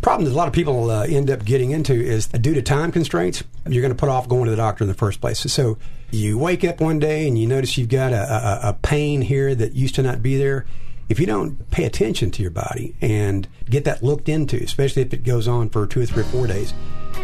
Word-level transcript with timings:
Problem 0.00 0.26
that 0.26 0.30
a 0.32 0.38
lot 0.38 0.46
of 0.46 0.54
people 0.54 0.92
uh, 0.92 1.02
end 1.06 1.28
up 1.28 1.44
getting 1.44 1.72
into 1.72 1.92
is 1.92 2.28
due 2.28 2.54
to 2.54 2.62
time 2.62 2.92
constraints, 2.92 3.42
you're 3.66 3.82
going 3.82 3.92
to 3.92 3.98
put 3.98 4.08
off 4.08 4.28
going 4.28 4.44
to 4.44 4.50
the 4.52 4.56
doctor 4.56 4.84
in 4.84 4.88
the 4.88 4.94
first 4.94 5.20
place. 5.20 5.40
So 5.40 5.76
you 6.12 6.38
wake 6.38 6.62
up 6.62 6.80
one 6.80 7.00
day 7.00 7.26
and 7.26 7.36
you 7.36 7.48
notice 7.48 7.76
you've 7.76 7.88
got 7.88 8.12
a, 8.12 8.22
a, 8.22 8.68
a 8.68 8.72
pain 8.74 9.22
here 9.22 9.56
that 9.56 9.72
used 9.72 9.96
to 9.96 10.04
not 10.04 10.22
be 10.22 10.36
there. 10.36 10.66
If 11.08 11.18
you 11.18 11.26
don't 11.26 11.68
pay 11.72 11.84
attention 11.84 12.30
to 12.30 12.42
your 12.42 12.52
body 12.52 12.94
and 13.00 13.48
get 13.68 13.84
that 13.86 14.00
looked 14.00 14.28
into, 14.28 14.62
especially 14.62 15.02
if 15.02 15.12
it 15.12 15.24
goes 15.24 15.48
on 15.48 15.68
for 15.68 15.84
two 15.84 16.02
or 16.02 16.06
three 16.06 16.22
or 16.22 16.26
four 16.26 16.46
days, 16.46 16.72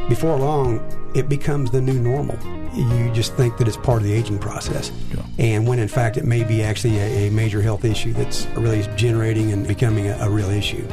before 0.09 0.37
long, 0.37 0.81
it 1.15 1.29
becomes 1.29 1.71
the 1.71 1.81
new 1.81 2.01
normal. 2.01 2.37
You 2.75 3.09
just 3.13 3.35
think 3.35 3.57
that 3.59 3.69
it's 3.69 3.77
part 3.77 3.99
of 3.99 4.09
the 4.09 4.13
aging 4.13 4.41
process. 4.41 4.91
Yeah. 5.15 5.23
And 5.39 5.69
when 5.69 5.79
in 5.79 5.87
fact 5.87 6.17
it 6.17 6.25
may 6.25 6.43
be 6.43 6.65
actually 6.65 6.99
a, 6.99 7.29
a 7.29 7.31
major 7.31 7.63
health 7.63 7.85
issue 7.85 8.15
that's 8.15 8.47
really 8.57 8.83
generating 8.97 9.53
and 9.53 9.65
becoming 9.65 10.09
a, 10.09 10.17
a 10.23 10.29
real 10.29 10.51
issue. 10.51 10.85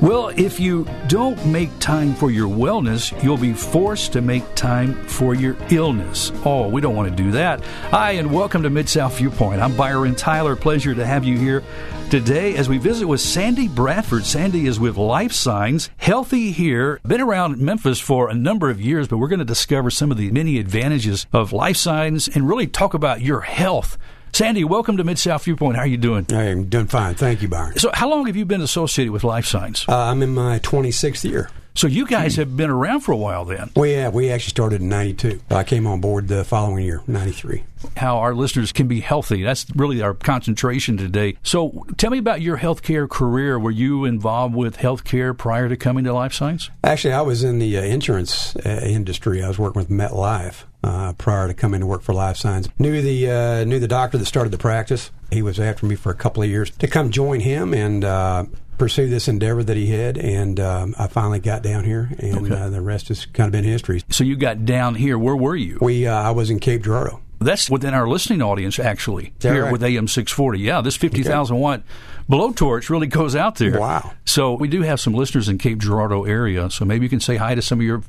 Well, 0.00 0.28
if 0.28 0.58
you 0.58 0.86
don't 1.08 1.44
make 1.44 1.78
time 1.78 2.14
for 2.14 2.30
your 2.30 2.48
wellness, 2.48 3.22
you'll 3.22 3.36
be 3.36 3.52
forced 3.52 4.14
to 4.14 4.22
make 4.22 4.54
time 4.54 4.94
for 5.04 5.34
your 5.34 5.58
illness. 5.70 6.32
Oh, 6.42 6.68
we 6.68 6.80
don't 6.80 6.96
want 6.96 7.14
to 7.14 7.22
do 7.22 7.30
that. 7.32 7.62
Hi, 7.90 8.12
and 8.12 8.32
welcome 8.32 8.62
to 8.62 8.70
Mid 8.70 8.88
South 8.88 9.18
Viewpoint. 9.18 9.60
I'm 9.60 9.76
Byron 9.76 10.14
Tyler. 10.14 10.56
Pleasure 10.56 10.94
to 10.94 11.04
have 11.04 11.26
you 11.26 11.36
here 11.36 11.62
today 12.08 12.56
as 12.56 12.66
we 12.66 12.78
visit 12.78 13.06
with 13.06 13.20
Sandy 13.20 13.68
Bradford. 13.68 14.24
Sandy 14.24 14.66
is 14.66 14.80
with 14.80 14.96
Life 14.96 15.32
Signs, 15.32 15.90
Healthy 15.98 16.52
Here. 16.52 16.98
Been 17.06 17.20
around 17.20 17.58
Memphis 17.58 18.00
for 18.00 18.30
a 18.30 18.34
number 18.34 18.70
of 18.70 18.80
years, 18.80 19.06
but 19.06 19.18
we're 19.18 19.28
going 19.28 19.40
to 19.40 19.44
discover 19.44 19.90
some 19.90 20.10
of 20.10 20.16
the 20.16 20.30
many 20.30 20.58
advantages 20.58 21.26
of 21.30 21.52
Life 21.52 21.76
Signs 21.76 22.26
and 22.26 22.48
really 22.48 22.66
talk 22.66 22.94
about 22.94 23.20
your 23.20 23.42
health. 23.42 23.98
Sandy, 24.32 24.64
welcome 24.64 24.96
to 24.96 25.04
Mid 25.04 25.18
South 25.18 25.44
Viewpoint. 25.44 25.76
How 25.76 25.82
are 25.82 25.86
you 25.86 25.96
doing? 25.96 26.26
I 26.32 26.44
am 26.44 26.64
doing 26.64 26.86
fine. 26.86 27.14
Thank 27.14 27.42
you, 27.42 27.48
Byron. 27.48 27.78
So, 27.78 27.90
how 27.92 28.08
long 28.08 28.26
have 28.26 28.36
you 28.36 28.44
been 28.44 28.62
associated 28.62 29.12
with 29.12 29.24
Life 29.24 29.44
Signs? 29.44 29.84
Uh, 29.88 29.96
I'm 29.96 30.22
in 30.22 30.30
my 30.32 30.58
26th 30.60 31.28
year. 31.28 31.50
So, 31.74 31.86
you 31.86 32.06
guys 32.06 32.36
have 32.36 32.56
been 32.56 32.70
around 32.70 33.00
for 33.00 33.12
a 33.12 33.16
while 33.16 33.44
then. 33.44 33.70
Well, 33.76 33.86
yeah, 33.86 34.08
we 34.08 34.30
actually 34.30 34.50
started 34.50 34.80
in 34.80 34.88
92. 34.88 35.40
I 35.50 35.64
came 35.64 35.86
on 35.86 36.00
board 36.00 36.28
the 36.28 36.44
following 36.44 36.84
year, 36.84 37.02
93. 37.06 37.64
How 37.96 38.18
our 38.18 38.34
listeners 38.34 38.72
can 38.72 38.88
be 38.88 39.00
healthy. 39.00 39.42
That's 39.42 39.64
really 39.74 40.02
our 40.02 40.12
concentration 40.12 40.96
today. 40.96 41.36
So, 41.42 41.86
tell 41.96 42.10
me 42.10 42.18
about 42.18 42.40
your 42.40 42.58
healthcare 42.58 43.08
career. 43.08 43.58
Were 43.58 43.70
you 43.70 44.04
involved 44.04 44.54
with 44.54 44.78
healthcare 44.78 45.36
prior 45.36 45.68
to 45.68 45.76
coming 45.76 46.04
to 46.04 46.12
Life 46.12 46.34
Signs? 46.34 46.70
Actually, 46.84 47.14
I 47.14 47.22
was 47.22 47.44
in 47.44 47.58
the 47.58 47.78
uh, 47.78 47.82
insurance 47.82 48.56
uh, 48.56 48.80
industry. 48.84 49.42
I 49.42 49.48
was 49.48 49.58
working 49.58 49.80
with 49.80 49.90
MetLife 49.90 50.64
uh, 50.82 51.12
prior 51.14 51.46
to 51.48 51.54
coming 51.54 51.80
to 51.80 51.86
work 51.86 52.02
for 52.02 52.14
Life 52.14 52.36
Signs, 52.36 52.68
Knew 52.78 53.00
the 53.02 53.30
uh, 53.30 53.64
knew 53.64 53.78
the 53.78 53.88
doctor 53.88 54.18
that 54.18 54.26
started 54.26 54.50
the 54.50 54.58
practice. 54.58 55.10
He 55.30 55.42
was 55.42 55.60
after 55.60 55.86
me 55.86 55.94
for 55.94 56.10
a 56.10 56.14
couple 56.14 56.42
of 56.42 56.48
years 56.48 56.70
to 56.70 56.88
come 56.88 57.10
join 57.10 57.40
him 57.40 57.72
and 57.74 58.04
uh, 58.04 58.44
pursue 58.80 59.08
this 59.08 59.28
endeavor 59.28 59.62
that 59.62 59.76
he 59.76 59.86
had. 59.88 60.18
And 60.18 60.58
um, 60.58 60.94
I 60.98 61.06
finally 61.06 61.38
got 61.38 61.62
down 61.62 61.84
here, 61.84 62.10
and 62.18 62.46
Okay. 62.50 62.54
uh, 62.54 62.68
the 62.70 62.80
rest 62.80 63.08
has 63.08 63.26
kind 63.26 63.46
of 63.46 63.52
been 63.52 63.62
history. 63.64 64.02
So, 64.08 64.24
you 64.24 64.34
got 64.36 64.64
down 64.64 64.96
here. 64.96 65.16
Where 65.18 65.36
were 65.36 65.54
you? 65.54 65.78
We 65.80 66.06
uh, 66.08 66.14
I 66.14 66.30
was 66.32 66.50
in 66.50 66.58
Cape 66.58 66.82
Girardeau. 66.82 67.20
That's 67.40 67.70
within 67.70 67.94
our 67.94 68.06
listening 68.08 68.42
audience, 68.42 68.78
actually, 68.78 69.32
here 69.40 69.64
right? 69.64 69.72
with 69.72 69.82
AM 69.82 70.06
640. 70.08 70.60
Yeah, 70.60 70.80
this 70.82 70.96
50,000 70.96 71.56
watt 71.56 71.82
blowtorch 72.28 72.90
really 72.90 73.06
goes 73.06 73.34
out 73.34 73.56
there. 73.56 73.78
Wow. 73.80 74.12
So 74.24 74.52
we 74.54 74.68
do 74.68 74.82
have 74.82 75.00
some 75.00 75.14
listeners 75.14 75.48
in 75.48 75.58
Cape 75.58 75.78
Girardeau 75.78 76.24
area, 76.24 76.70
so 76.70 76.84
maybe 76.84 77.04
you 77.06 77.10
can 77.10 77.18
say 77.20 77.36
hi 77.36 77.54
to 77.54 77.62
some 77.62 77.80
of 77.80 77.84
your 77.86 78.02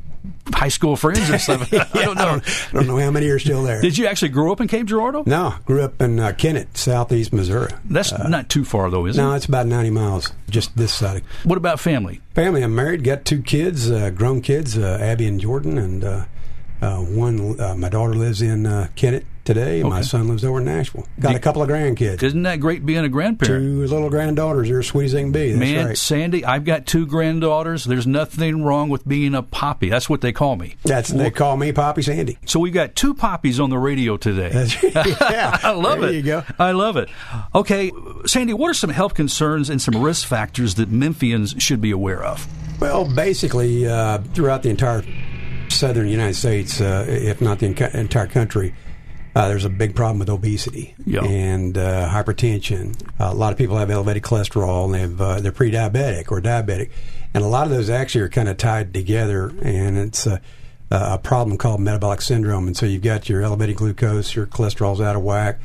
high 0.53 0.67
school 0.67 0.95
friends 0.95 1.29
and 1.29 1.41
stuff. 1.41 1.73
I 1.73 2.03
don't 2.05 2.15
know. 2.17 2.21
I 2.23 2.25
don't, 2.25 2.43
I 2.49 2.73
don't 2.73 2.87
know 2.87 2.97
how 2.97 3.09
many 3.09 3.27
are 3.29 3.39
still 3.39 3.63
there. 3.63 3.81
Did 3.81 3.97
you 3.97 4.05
actually 4.05 4.29
grow 4.29 4.51
up 4.51 4.61
in 4.61 4.67
Cape 4.67 4.85
Girardeau? 4.85 5.23
no, 5.25 5.55
grew 5.65 5.81
up 5.81 5.99
in 6.01 6.19
uh, 6.19 6.33
Kennett, 6.37 6.77
southeast 6.77 7.33
Missouri. 7.33 7.71
That's 7.85 8.11
not 8.11 8.49
too 8.49 8.63
far, 8.65 8.89
though, 8.91 9.05
is 9.05 9.17
No, 9.17 9.23
it? 9.23 9.29
No, 9.29 9.35
it's 9.35 9.45
about 9.45 9.65
90 9.65 9.89
miles 9.91 10.31
just 10.49 10.75
this 10.77 10.93
side. 10.93 11.17
Of 11.17 11.45
What 11.45 11.57
about 11.57 11.79
family? 11.79 12.21
family, 12.35 12.61
I'm 12.63 12.75
married, 12.75 13.03
got 13.03 13.25
two 13.25 13.41
kids, 13.41 13.89
uh, 13.89 14.09
grown 14.11 14.41
kids, 14.41 14.77
uh, 14.77 14.97
Abby 15.01 15.25
and 15.25 15.39
Jordan, 15.39 15.77
and 15.77 16.03
uh, 16.03 16.07
uh, 16.07 16.25
one. 16.81 17.59
Uh, 17.59 17.75
my 17.75 17.89
daughter 17.89 18.13
lives 18.13 18.41
in 18.41 18.65
uh, 18.65 18.87
Kennett 18.95 19.25
today. 19.43 19.81
and 19.81 19.89
My 19.89 20.01
son 20.01 20.27
lives 20.27 20.43
over 20.45 20.59
in 20.59 20.65
Nashville. 20.65 21.07
Got 21.19 21.35
a 21.35 21.39
couple 21.39 21.61
of 21.63 21.69
grandkids. 21.69 22.21
Isn't 22.23 22.43
that 22.43 22.59
great 22.59 22.85
being 22.85 23.03
a 23.03 23.09
grandparent? 23.09 23.63
Two 23.63 23.85
little 23.87 24.09
granddaughters. 24.09 24.69
They're 24.69 24.79
as 24.79 24.87
sweet 24.87 25.05
as 25.05 25.11
they 25.13 25.21
can 25.23 25.31
be. 25.31 25.49
That's 25.53 25.59
Man, 25.59 25.85
right. 25.87 25.97
Sandy, 25.97 26.45
I've 26.45 26.63
got 26.63 26.85
two 26.85 27.05
granddaughters. 27.07 27.83
There's 27.85 28.05
nothing 28.07 28.63
wrong 28.63 28.89
with 28.89 29.07
being 29.07 29.33
a 29.35 29.41
poppy. 29.43 29.89
That's 29.89 30.09
what 30.09 30.21
they 30.21 30.31
call 30.31 30.55
me. 30.55 30.75
That's 30.83 31.09
they 31.09 31.31
call 31.31 31.57
me 31.57 31.71
Poppy 31.71 32.01
Sandy. 32.03 32.37
So 32.45 32.59
we've 32.59 32.73
got 32.73 32.95
two 32.95 33.13
poppies 33.13 33.59
on 33.59 33.69
the 33.69 33.77
radio 33.79 34.17
today. 34.17 34.51
Yeah, 35.31 35.57
I 35.63 35.71
love 35.71 36.01
there 36.01 36.09
it. 36.09 36.15
you 36.15 36.21
go. 36.23 36.43
I 36.59 36.71
love 36.71 36.97
it. 36.97 37.09
Okay, 37.55 37.91
Sandy, 38.25 38.53
what 38.53 38.69
are 38.69 38.73
some 38.73 38.89
health 38.89 39.13
concerns 39.13 39.69
and 39.69 39.81
some 39.81 40.01
risk 40.01 40.27
factors 40.27 40.75
that 40.75 40.91
Memphians 40.91 41.59
should 41.59 41.79
be 41.81 41.91
aware 41.91 42.23
of? 42.23 42.47
Well, 42.79 43.05
basically, 43.13 43.87
uh, 43.87 44.19
throughout 44.33 44.63
the 44.63 44.69
entire 44.69 45.03
southern 45.81 46.07
United 46.07 46.35
States, 46.35 46.79
uh, 46.79 47.05
if 47.07 47.41
not 47.41 47.57
the 47.59 47.73
enc- 47.73 47.95
entire 47.95 48.27
country, 48.27 48.73
uh, 49.35 49.47
there's 49.47 49.65
a 49.65 49.69
big 49.69 49.95
problem 49.95 50.19
with 50.19 50.29
obesity 50.29 50.93
Yeah. 51.05 51.23
and 51.23 51.75
uh, 51.77 52.07
hypertension. 52.09 52.95
a 53.19 53.33
lot 53.33 53.51
of 53.51 53.57
people 53.57 53.77
have 53.77 53.89
elevated 53.89 54.21
cholesterol 54.23 54.85
and 54.85 54.93
they 54.93 54.99
have, 54.99 55.21
uh, 55.21 55.39
they're 55.41 55.51
pre-diabetic 55.51 56.31
or 56.31 56.39
diabetic, 56.41 56.89
and 57.33 57.43
a 57.43 57.47
lot 57.47 57.65
of 57.65 57.71
those 57.71 57.89
actually 57.89 58.21
are 58.21 58.29
kind 58.29 58.47
of 58.49 58.57
tied 58.57 58.93
together, 58.93 59.51
and 59.63 59.97
it's 59.97 60.27
a, 60.27 60.39
a 60.91 61.17
problem 61.17 61.57
called 61.57 61.79
metabolic 61.79 62.21
syndrome. 62.21 62.67
And 62.67 62.75
so 62.77 62.85
you've 62.85 63.01
got 63.01 63.27
your 63.29 63.41
elevated 63.41 63.77
glucose, 63.77 64.35
your 64.35 64.45
cholesterol's 64.45 65.01
out 65.01 65.15
of 65.15 65.23
whack, 65.23 65.59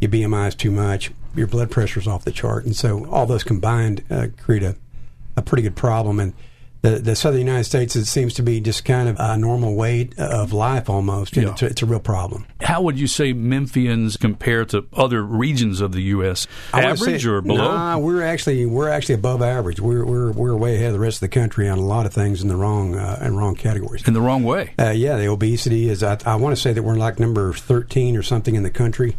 your 0.00 0.10
BMI 0.10 0.48
is 0.48 0.54
too 0.54 0.70
much, 0.70 1.10
your 1.36 1.46
blood 1.48 1.70
pressure's 1.70 2.06
off 2.06 2.24
the 2.24 2.32
chart, 2.32 2.64
and 2.64 2.74
so 2.74 3.04
all 3.10 3.26
those 3.26 3.44
combined 3.44 4.02
uh, 4.10 4.28
create 4.40 4.62
a 4.62 4.76
a 5.36 5.42
pretty 5.42 5.62
good 5.62 5.76
problem. 5.76 6.18
And 6.18 6.32
the, 6.82 6.90
the 6.90 7.16
southern 7.16 7.40
United 7.40 7.64
States, 7.64 7.96
it 7.96 8.04
seems 8.04 8.34
to 8.34 8.42
be 8.42 8.60
just 8.60 8.84
kind 8.84 9.08
of 9.08 9.16
a 9.18 9.36
normal 9.36 9.74
way 9.74 10.10
of 10.16 10.52
life 10.52 10.88
almost. 10.88 11.36
Yeah. 11.36 11.50
It's, 11.50 11.62
a, 11.62 11.66
it's 11.66 11.82
a 11.82 11.86
real 11.86 12.00
problem. 12.00 12.46
How 12.60 12.82
would 12.82 12.98
you 12.98 13.06
say 13.06 13.32
Memphians 13.34 14.18
compare 14.18 14.64
to 14.66 14.86
other 14.92 15.22
regions 15.22 15.80
of 15.80 15.92
the 15.92 16.02
U.S.? 16.02 16.46
Average 16.72 17.22
say- 17.22 17.28
or 17.28 17.40
below? 17.40 17.56
Nah, 17.56 17.98
we're 17.98 18.22
actually 18.22 18.64
we're 18.66 18.88
actually 18.88 19.16
above 19.16 19.42
average. 19.42 19.80
We're 19.80 20.04
we're 20.04 20.30
we're 20.32 20.56
way 20.56 20.76
ahead 20.76 20.88
of 20.88 20.92
the 20.94 21.00
rest 21.00 21.16
of 21.16 21.30
the 21.30 21.40
country 21.40 21.68
on 21.68 21.78
a 21.78 21.84
lot 21.84 22.06
of 22.06 22.12
things 22.12 22.42
in 22.42 22.48
the 22.48 22.56
wrong 22.56 22.94
uh, 22.94 23.18
in 23.22 23.36
wrong 23.36 23.56
categories. 23.56 24.06
In 24.06 24.14
the 24.14 24.20
wrong 24.20 24.44
way. 24.44 24.74
Uh, 24.78 24.90
yeah, 24.90 25.16
the 25.16 25.26
obesity 25.26 25.88
is. 25.88 26.02
I, 26.02 26.18
I 26.24 26.36
want 26.36 26.54
to 26.54 26.60
say 26.60 26.72
that 26.72 26.82
we're 26.82 26.96
like 26.96 27.18
number 27.18 27.52
thirteen 27.52 28.16
or 28.16 28.22
something 28.22 28.54
in 28.54 28.62
the 28.62 28.70
country 28.70 29.16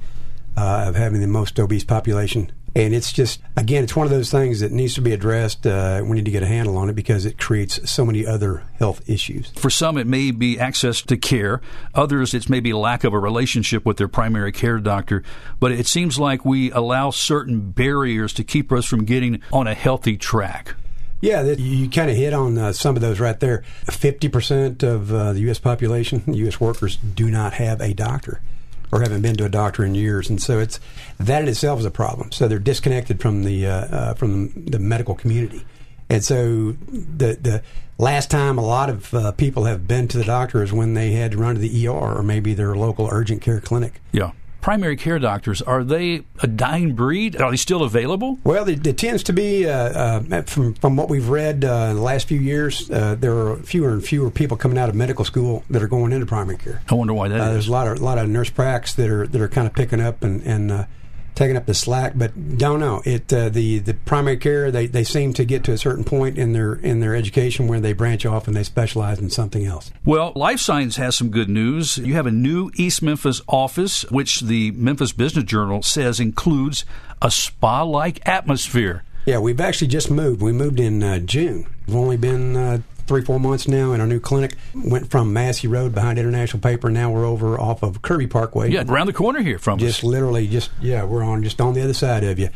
uh, 0.55 0.85
of 0.87 0.95
having 0.95 1.21
the 1.21 1.27
most 1.27 1.59
obese 1.59 1.83
population. 1.83 2.51
And 2.75 2.93
it's 2.93 3.11
just 3.11 3.41
again, 3.57 3.83
it's 3.83 3.95
one 3.95 4.05
of 4.05 4.11
those 4.11 4.31
things 4.31 4.59
that 4.59 4.71
needs 4.71 4.93
to 4.95 5.01
be 5.01 5.13
addressed. 5.13 5.65
Uh, 5.65 6.01
we 6.03 6.15
need 6.15 6.25
to 6.25 6.31
get 6.31 6.43
a 6.43 6.47
handle 6.47 6.77
on 6.77 6.89
it 6.89 6.93
because 6.93 7.25
it 7.25 7.37
creates 7.37 7.89
so 7.89 8.05
many 8.05 8.25
other 8.25 8.63
health 8.77 9.07
issues. 9.09 9.49
For 9.51 9.69
some, 9.69 9.97
it 9.97 10.07
may 10.07 10.31
be 10.31 10.59
access 10.59 11.01
to 11.03 11.17
care. 11.17 11.61
Others, 11.95 12.33
it's 12.33 12.49
maybe 12.49 12.73
lack 12.73 13.03
of 13.03 13.13
a 13.13 13.19
relationship 13.19 13.85
with 13.85 13.97
their 13.97 14.07
primary 14.07 14.51
care 14.51 14.77
doctor. 14.79 15.23
But 15.59 15.71
it 15.71 15.87
seems 15.87 16.19
like 16.19 16.45
we 16.45 16.71
allow 16.71 17.11
certain 17.11 17.71
barriers 17.71 18.33
to 18.33 18.43
keep 18.43 18.71
us 18.71 18.85
from 18.85 19.05
getting 19.05 19.41
on 19.51 19.67
a 19.67 19.73
healthy 19.73 20.17
track. 20.17 20.75
Yeah, 21.21 21.41
you 21.41 21.89
kind 21.89 22.09
of 22.09 22.15
hit 22.15 22.33
on 22.33 22.57
uh, 22.57 22.71
some 22.71 22.95
of 22.95 23.01
those 23.01 23.19
right 23.19 23.37
there. 23.39 23.63
Fifty 23.85 24.29
percent 24.29 24.83
of 24.83 25.11
uh, 25.13 25.33
the 25.33 25.41
U.S. 25.41 25.59
population, 25.59 26.23
U.S. 26.27 26.61
workers, 26.61 26.95
do 26.95 27.29
not 27.29 27.53
have 27.53 27.81
a 27.81 27.93
doctor 27.93 28.41
or 28.91 29.01
haven't 29.01 29.21
been 29.21 29.37
to 29.37 29.45
a 29.45 29.49
doctor 29.49 29.83
in 29.83 29.95
years, 29.95 30.29
and 30.29 30.41
so 30.41 30.59
it's 30.59 30.79
that 31.19 31.41
in 31.41 31.47
itself 31.47 31.79
is 31.79 31.85
a 31.85 31.91
problem. 31.91 32.31
So 32.31 32.47
they're 32.47 32.59
disconnected 32.59 33.21
from 33.21 33.43
the 33.43 33.67
uh, 33.67 33.71
uh, 33.71 34.13
from 34.15 34.51
the 34.65 34.79
medical 34.79 35.15
community, 35.15 35.65
and 36.09 36.23
so 36.23 36.75
the 36.91 37.37
the 37.39 37.63
last 37.97 38.31
time 38.31 38.57
a 38.57 38.65
lot 38.65 38.89
of 38.89 39.13
uh, 39.13 39.31
people 39.33 39.65
have 39.65 39.87
been 39.87 40.07
to 40.07 40.17
the 40.17 40.23
doctor 40.23 40.63
is 40.63 40.73
when 40.73 40.93
they 40.95 41.11
had 41.11 41.31
to 41.31 41.37
run 41.37 41.55
to 41.55 41.61
the 41.61 41.87
ER 41.87 41.91
or 41.91 42.23
maybe 42.23 42.53
their 42.53 42.75
local 42.75 43.07
urgent 43.11 43.41
care 43.41 43.59
clinic. 43.59 44.01
Yeah. 44.11 44.31
Primary 44.61 44.97
care 44.97 45.19
doctors, 45.19 45.61
are 45.61 45.83
they 45.85 46.23
a 46.41 46.47
dying 46.47 46.93
breed? 46.93 47.41
Are 47.41 47.49
they 47.49 47.55
still 47.57 47.81
available? 47.83 48.39
Well, 48.43 48.67
it, 48.67 48.85
it 48.85 48.97
tends 48.97 49.23
to 49.23 49.33
be 49.33 49.65
uh, 49.67 49.71
uh, 50.29 50.41
from 50.43 50.73
from 50.73 50.97
what 50.97 51.07
we've 51.09 51.29
read 51.29 51.63
uh, 51.63 51.87
in 51.91 51.95
the 51.95 52.01
last 52.01 52.27
few 52.27 52.39
years. 52.39 52.91
Uh, 52.91 53.15
there 53.17 53.33
are 53.37 53.55
fewer 53.57 53.89
and 53.91 54.03
fewer 54.03 54.29
people 54.29 54.57
coming 54.57 54.77
out 54.77 54.89
of 54.89 54.95
medical 54.95 55.23
school 55.23 55.63
that 55.69 55.81
are 55.81 55.87
going 55.87 56.11
into 56.11 56.25
primary 56.25 56.57
care. 56.57 56.81
I 56.89 56.93
wonder 56.95 57.13
why 57.13 57.29
that 57.29 57.39
Uh, 57.39 57.43
is. 57.45 57.51
there's 57.53 57.67
a 57.69 57.71
lot 57.71 57.87
of 57.87 57.99
a 58.01 58.03
lot 58.03 58.17
of 58.17 58.27
nurse 58.27 58.49
pracs 58.49 58.93
that 58.95 59.09
are 59.09 59.25
that 59.27 59.41
are 59.41 59.47
kind 59.47 59.65
of 59.65 59.73
picking 59.73 60.01
up 60.01 60.23
and 60.23 60.41
and 60.43 60.71
uh, 60.71 60.83
taking 61.35 61.57
up 61.57 61.65
the 61.65 61.73
slack. 61.73 62.13
But 62.15 62.57
don't 62.57 62.79
know 62.79 63.01
it. 63.05 63.31
Uh, 63.31 63.49
the 63.49 63.79
the 63.79 63.93
primary 63.93 64.37
care 64.37 64.71
they, 64.71 64.87
they 64.87 65.03
seem 65.03 65.33
to 65.33 65.45
get 65.45 65.63
to 65.65 65.71
a 65.71 65.77
certain 65.77 66.03
point 66.03 66.37
in 66.37 66.53
their 66.53 66.73
in 66.73 66.99
their 66.99 67.15
education 67.15 67.67
where 67.67 67.79
they 67.79 67.93
branch 67.93 68.25
off 68.25 68.47
and 68.47 68.55
they 68.55 68.63
specialize 68.63 69.19
in 69.19 69.29
something 69.29 69.65
else. 69.65 69.91
Well, 70.05 70.33
Life 70.35 70.59
Signs 70.59 70.97
has 70.97 71.17
some 71.17 71.29
good 71.29 71.49
news. 71.49 71.97
You 71.97 72.13
have 72.15 72.25
a 72.25 72.31
new 72.31 72.71
East 72.75 73.01
Memphis 73.01 73.41
office, 73.47 74.03
which 74.11 74.41
the 74.41 74.71
Memphis 74.71 75.11
Business 75.11 75.45
Journal 75.45 75.81
says 75.83 76.19
includes 76.19 76.85
a 77.21 77.31
spa 77.31 77.83
like 77.83 78.27
atmosphere. 78.27 79.03
Yeah, 79.25 79.39
we've 79.39 79.59
actually 79.61 79.87
just 79.87 80.09
moved. 80.09 80.41
We 80.41 80.51
moved 80.51 80.79
in 80.79 81.03
uh, 81.03 81.19
June. 81.19 81.67
We've 81.85 81.95
only 81.95 82.17
been 82.17 82.55
uh, 82.55 82.81
three, 83.09 83.23
four 83.23 83.39
months 83.39 83.67
now 83.67 83.91
in 83.91 83.99
our 83.99 84.05
new 84.07 84.19
clinic. 84.19 84.55
Went 84.75 85.09
from 85.09 85.33
Massey 85.33 85.67
Road 85.67 85.95
behind 85.95 86.19
International 86.19 86.61
Paper. 86.61 86.91
Now 86.91 87.09
we're 87.09 87.25
over 87.25 87.59
off 87.59 87.81
of 87.81 88.03
Kirby 88.03 88.27
Parkway. 88.27 88.69
Yeah, 88.69 88.83
around 88.87 89.07
the 89.07 89.13
corner 89.13 89.41
here 89.41 89.57
from 89.57 89.79
Just 89.79 89.99
us. 89.99 90.03
literally, 90.03 90.47
just, 90.47 90.69
yeah, 90.79 91.03
we're 91.03 91.23
on 91.23 91.43
just 91.43 91.59
on 91.59 91.73
the 91.73 91.81
other 91.81 91.95
side 91.95 92.23
of 92.23 92.37
you. 92.37 92.49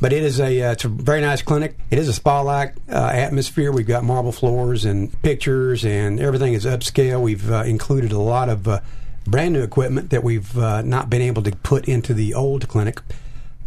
But 0.00 0.12
it 0.12 0.24
is 0.24 0.40
a 0.40 0.62
uh, 0.62 0.72
it's 0.72 0.84
a 0.84 0.88
very 0.88 1.20
nice 1.20 1.42
clinic. 1.42 1.78
It 1.90 1.98
is 1.98 2.08
a 2.08 2.12
spa 2.12 2.40
like 2.40 2.74
uh, 2.90 2.94
atmosphere. 2.94 3.70
We've 3.70 3.86
got 3.86 4.02
marble 4.02 4.32
floors 4.32 4.84
and 4.84 5.12
pictures, 5.22 5.84
and 5.84 6.18
everything 6.18 6.54
is 6.54 6.64
upscale. 6.64 7.20
We've 7.22 7.48
uh, 7.52 7.62
included 7.64 8.10
a 8.10 8.18
lot 8.18 8.48
of 8.48 8.66
uh, 8.66 8.80
brand 9.26 9.52
new 9.54 9.62
equipment 9.62 10.10
that 10.10 10.24
we've 10.24 10.58
uh, 10.58 10.82
not 10.82 11.08
been 11.10 11.22
able 11.22 11.42
to 11.42 11.52
put 11.52 11.86
into 11.86 12.14
the 12.14 12.34
old 12.34 12.66
clinic 12.66 13.00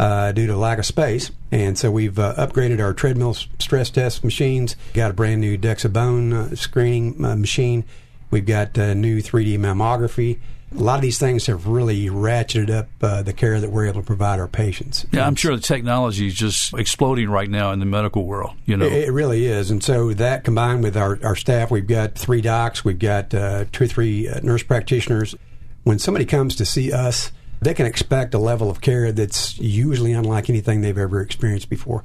uh, 0.03 0.31
due 0.31 0.47
to 0.47 0.57
lack 0.57 0.79
of 0.79 0.85
space. 0.85 1.31
And 1.51 1.77
so 1.77 1.91
we've 1.91 2.13
upgraded 2.13 2.81
our 2.81 2.93
treadmill 2.93 3.33
stress 3.33 3.89
test 3.89 4.23
machines. 4.23 4.75
Got 4.93 5.11
a 5.11 5.13
brand 5.13 5.41
new 5.41 5.57
DEXA 5.57 5.93
bone 5.93 6.55
screening 6.55 7.19
machine. 7.19 7.85
We've 8.29 8.45
got 8.45 8.75
new 8.75 9.21
3D 9.21 9.57
mammography 9.59 10.39
a 10.77 10.81
lot 10.81 10.95
of 10.95 11.01
these 11.01 11.19
things 11.19 11.45
have 11.47 11.67
really 11.67 12.07
ratcheted 12.07 12.69
up 12.69 12.87
uh, 13.01 13.21
the 13.21 13.33
care 13.33 13.59
that 13.59 13.69
we're 13.69 13.85
able 13.85 14.01
to 14.01 14.05
provide 14.05 14.39
our 14.39 14.47
patients. 14.47 15.05
Yeah, 15.11 15.27
I'm 15.27 15.35
sure 15.35 15.55
the 15.55 15.61
technology 15.61 16.27
is 16.27 16.33
just 16.33 16.73
exploding 16.73 17.29
right 17.29 17.49
now 17.49 17.71
in 17.71 17.79
the 17.79 17.85
medical 17.85 18.25
world. 18.25 18.55
You 18.65 18.77
know, 18.77 18.85
it, 18.85 19.09
it 19.09 19.11
really 19.11 19.45
is, 19.45 19.71
and 19.71 19.83
so 19.83 20.13
that 20.13 20.43
combined 20.43 20.83
with 20.83 20.97
our, 20.97 21.19
our 21.23 21.35
staff, 21.35 21.71
we've 21.71 21.87
got 21.87 22.15
three 22.15 22.41
docs, 22.41 22.83
we've 22.83 22.99
got 22.99 23.33
uh, 23.33 23.65
two 23.71 23.85
or 23.85 23.87
three 23.87 24.27
uh, 24.27 24.39
nurse 24.41 24.63
practitioners. 24.63 25.35
When 25.83 25.99
somebody 25.99 26.25
comes 26.25 26.55
to 26.55 26.65
see 26.65 26.91
us, 26.91 27.31
they 27.63 27.73
can 27.73 27.85
expect 27.85 28.33
a 28.33 28.39
level 28.39 28.69
of 28.69 28.81
care 28.81 29.11
that's 29.11 29.57
usually 29.59 30.13
unlike 30.13 30.49
anything 30.49 30.81
they've 30.81 30.97
ever 30.97 31.21
experienced 31.21 31.69
before. 31.69 32.03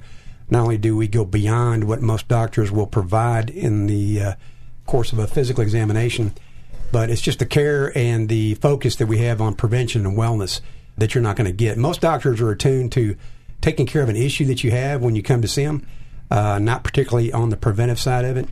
Not 0.50 0.62
only 0.62 0.78
do 0.78 0.96
we 0.96 1.08
go 1.08 1.24
beyond 1.24 1.84
what 1.84 2.00
most 2.00 2.28
doctors 2.28 2.70
will 2.70 2.86
provide 2.86 3.50
in 3.50 3.86
the 3.86 4.22
uh, 4.22 4.34
course 4.86 5.12
of 5.12 5.18
a 5.18 5.26
physical 5.26 5.62
examination 5.62 6.32
but 6.90 7.10
it's 7.10 7.20
just 7.20 7.38
the 7.38 7.46
care 7.46 7.96
and 7.96 8.28
the 8.28 8.54
focus 8.54 8.96
that 8.96 9.06
we 9.06 9.18
have 9.18 9.40
on 9.40 9.54
prevention 9.54 10.06
and 10.06 10.16
wellness 10.16 10.60
that 10.96 11.14
you're 11.14 11.22
not 11.22 11.36
going 11.36 11.46
to 11.46 11.52
get. 11.52 11.76
Most 11.76 12.00
doctors 12.00 12.40
are 12.40 12.50
attuned 12.50 12.92
to 12.92 13.16
taking 13.60 13.86
care 13.86 14.02
of 14.02 14.08
an 14.08 14.16
issue 14.16 14.46
that 14.46 14.64
you 14.64 14.70
have 14.70 15.02
when 15.02 15.14
you 15.14 15.22
come 15.22 15.42
to 15.42 15.48
see 15.48 15.64
them, 15.64 15.86
uh, 16.30 16.58
not 16.58 16.84
particularly 16.84 17.32
on 17.32 17.50
the 17.50 17.56
preventive 17.56 18.00
side 18.00 18.24
of 18.24 18.36
it 18.36 18.48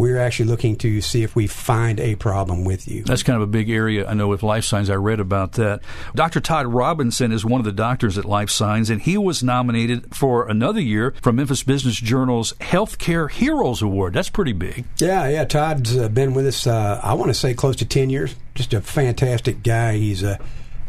we're 0.00 0.18
actually 0.18 0.46
looking 0.46 0.76
to 0.76 1.02
see 1.02 1.22
if 1.22 1.36
we 1.36 1.46
find 1.46 2.00
a 2.00 2.14
problem 2.14 2.64
with 2.64 2.88
you. 2.88 3.04
That's 3.04 3.22
kind 3.22 3.36
of 3.36 3.42
a 3.42 3.46
big 3.46 3.68
area. 3.68 4.08
I 4.08 4.14
know 4.14 4.28
with 4.28 4.42
Life 4.42 4.64
Signs, 4.64 4.88
I 4.88 4.94
read 4.94 5.20
about 5.20 5.52
that. 5.52 5.82
Dr. 6.14 6.40
Todd 6.40 6.68
Robinson 6.68 7.32
is 7.32 7.44
one 7.44 7.60
of 7.60 7.66
the 7.66 7.72
doctors 7.72 8.16
at 8.16 8.24
Life 8.24 8.48
Signs, 8.48 8.88
and 8.88 9.02
he 9.02 9.18
was 9.18 9.42
nominated 9.42 10.16
for 10.16 10.48
another 10.48 10.80
year 10.80 11.12
from 11.20 11.36
Memphis 11.36 11.62
Business 11.64 11.96
Journal's 11.96 12.54
Healthcare 12.54 13.30
Heroes 13.30 13.82
Award. 13.82 14.14
That's 14.14 14.30
pretty 14.30 14.54
big. 14.54 14.86
Yeah, 14.96 15.28
yeah. 15.28 15.44
Todd's 15.44 15.94
uh, 15.94 16.08
been 16.08 16.32
with 16.32 16.46
us, 16.46 16.66
uh, 16.66 16.98
I 17.02 17.12
want 17.12 17.28
to 17.28 17.34
say, 17.34 17.52
close 17.52 17.76
to 17.76 17.84
10 17.84 18.08
years. 18.08 18.34
Just 18.54 18.72
a 18.72 18.80
fantastic 18.80 19.62
guy. 19.62 19.98
He's 19.98 20.22
a 20.22 20.40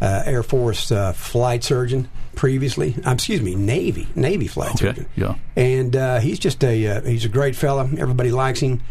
uh, 0.02 0.24
Air 0.26 0.42
Force 0.42 0.90
uh, 0.90 1.12
flight 1.12 1.66
surgeon 1.66 2.08
previously. 2.36 2.96
Um, 3.04 3.16
excuse 3.16 3.42
me, 3.42 3.56
Navy 3.56 4.08
Navy 4.16 4.48
flight 4.48 4.70
okay, 4.70 4.86
surgeon. 4.86 5.06
Yeah, 5.18 5.36
and 5.58 5.96
uh, 5.98 6.20
he's 6.22 6.40
just 6.40 6.64
a 6.64 6.88
uh, 6.88 7.02
he's 7.02 7.26
a 7.26 7.30
great 7.30 7.58
fella. 7.58 7.90
Everybody 7.98 8.32
likes 8.32 8.62
him. 8.62 8.82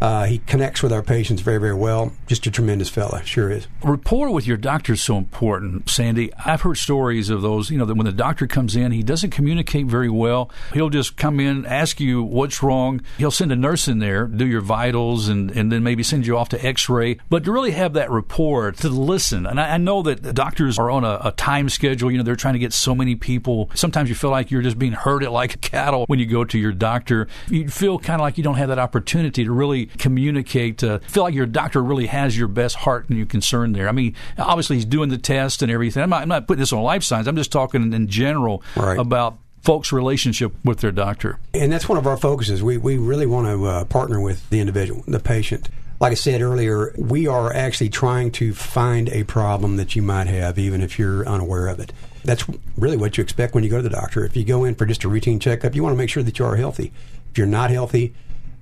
Uh, 0.00 0.24
he 0.24 0.38
connects 0.38 0.82
with 0.82 0.92
our 0.92 1.02
patients 1.02 1.40
very, 1.40 1.58
very 1.58 1.74
well. 1.74 2.12
Just 2.26 2.46
a 2.46 2.50
tremendous 2.50 2.88
fella, 2.88 3.24
sure 3.24 3.50
is. 3.50 3.66
Rapport 3.82 4.30
with 4.30 4.46
your 4.46 4.56
doctor 4.56 4.92
is 4.92 5.00
so 5.00 5.16
important, 5.16 5.88
Sandy. 5.88 6.32
I've 6.34 6.62
heard 6.62 6.76
stories 6.76 7.30
of 7.30 7.42
those, 7.42 7.70
you 7.70 7.78
know, 7.78 7.86
that 7.86 7.94
when 7.94 8.04
the 8.04 8.12
doctor 8.12 8.46
comes 8.46 8.76
in, 8.76 8.92
he 8.92 9.02
doesn't 9.02 9.30
communicate 9.30 9.86
very 9.86 10.10
well. 10.10 10.50
He'll 10.74 10.90
just 10.90 11.16
come 11.16 11.40
in, 11.40 11.64
ask 11.64 11.98
you 11.98 12.22
what's 12.22 12.62
wrong. 12.62 13.00
He'll 13.16 13.30
send 13.30 13.52
a 13.52 13.56
nurse 13.56 13.88
in 13.88 13.98
there, 13.98 14.26
do 14.26 14.46
your 14.46 14.60
vitals, 14.60 15.28
and, 15.28 15.50
and 15.50 15.72
then 15.72 15.82
maybe 15.82 16.02
send 16.02 16.26
you 16.26 16.36
off 16.36 16.50
to 16.50 16.64
x 16.64 16.88
ray. 16.88 17.18
But 17.30 17.44
to 17.44 17.52
really 17.52 17.70
have 17.70 17.94
that 17.94 18.10
rapport, 18.10 18.72
to 18.72 18.88
listen. 18.88 19.46
And 19.46 19.58
I, 19.58 19.74
I 19.74 19.76
know 19.78 20.02
that 20.02 20.34
doctors 20.34 20.78
are 20.78 20.90
on 20.90 21.04
a, 21.04 21.20
a, 21.24 21.32
time 21.36 21.68
schedule. 21.68 22.10
You 22.10 22.18
know, 22.18 22.24
they're 22.24 22.36
trying 22.36 22.54
to 22.54 22.60
get 22.60 22.72
so 22.72 22.94
many 22.94 23.14
people. 23.14 23.70
Sometimes 23.74 24.08
you 24.08 24.14
feel 24.14 24.30
like 24.30 24.50
you're 24.50 24.62
just 24.62 24.78
being 24.78 24.92
herded 24.92 25.30
like 25.30 25.60
cattle 25.60 26.04
when 26.06 26.18
you 26.18 26.26
go 26.26 26.44
to 26.44 26.58
your 26.58 26.72
doctor. 26.72 27.28
You 27.48 27.68
feel 27.68 27.98
kind 27.98 28.20
of 28.20 28.24
like 28.24 28.38
you 28.38 28.44
don't 28.44 28.56
have 28.56 28.68
that 28.68 28.78
opportunity 28.78 29.44
to 29.44 29.52
really 29.52 29.85
communicate, 29.86 30.82
uh, 30.84 30.98
feel 31.00 31.22
like 31.22 31.34
your 31.34 31.46
doctor 31.46 31.82
really 31.82 32.06
has 32.06 32.36
your 32.36 32.48
best 32.48 32.76
heart 32.76 33.08
and 33.08 33.16
your 33.16 33.26
concern 33.26 33.72
there. 33.72 33.88
I 33.88 33.92
mean, 33.92 34.14
obviously 34.38 34.76
he's 34.76 34.84
doing 34.84 35.08
the 35.08 35.18
test 35.18 35.62
and 35.62 35.70
everything. 35.70 36.02
I'm 36.02 36.10
not, 36.10 36.22
I'm 36.22 36.28
not 36.28 36.46
putting 36.46 36.60
this 36.60 36.72
on 36.72 36.82
life 36.82 37.02
signs. 37.02 37.26
I'm 37.26 37.36
just 37.36 37.52
talking 37.52 37.92
in 37.92 38.08
general 38.08 38.62
right. 38.76 38.98
about 38.98 39.38
folks' 39.62 39.92
relationship 39.92 40.52
with 40.64 40.78
their 40.78 40.92
doctor. 40.92 41.38
And 41.52 41.72
that's 41.72 41.88
one 41.88 41.98
of 41.98 42.06
our 42.06 42.16
focuses. 42.16 42.62
We, 42.62 42.78
we 42.78 42.98
really 42.98 43.26
want 43.26 43.48
to 43.48 43.64
uh, 43.64 43.84
partner 43.86 44.20
with 44.20 44.48
the 44.50 44.60
individual, 44.60 45.02
the 45.08 45.18
patient. 45.18 45.68
Like 45.98 46.12
I 46.12 46.14
said 46.14 46.42
earlier, 46.42 46.94
we 46.98 47.26
are 47.26 47.52
actually 47.52 47.88
trying 47.88 48.30
to 48.32 48.52
find 48.52 49.08
a 49.08 49.24
problem 49.24 49.76
that 49.78 49.96
you 49.96 50.02
might 50.02 50.26
have, 50.26 50.58
even 50.58 50.82
if 50.82 50.98
you're 50.98 51.26
unaware 51.26 51.68
of 51.68 51.80
it. 51.80 51.92
That's 52.22 52.44
really 52.76 52.96
what 52.96 53.16
you 53.16 53.22
expect 53.22 53.54
when 53.54 53.64
you 53.64 53.70
go 53.70 53.78
to 53.78 53.82
the 53.82 53.88
doctor. 53.88 54.24
If 54.24 54.36
you 54.36 54.44
go 54.44 54.64
in 54.64 54.74
for 54.74 54.84
just 54.84 55.04
a 55.04 55.08
routine 55.08 55.40
checkup, 55.40 55.74
you 55.74 55.82
want 55.82 55.94
to 55.94 55.96
make 55.96 56.10
sure 56.10 56.22
that 56.22 56.38
you 56.38 56.44
are 56.44 56.56
healthy. 56.56 56.92
If 57.30 57.38
you're 57.38 57.46
not 57.46 57.70
healthy, 57.70 58.14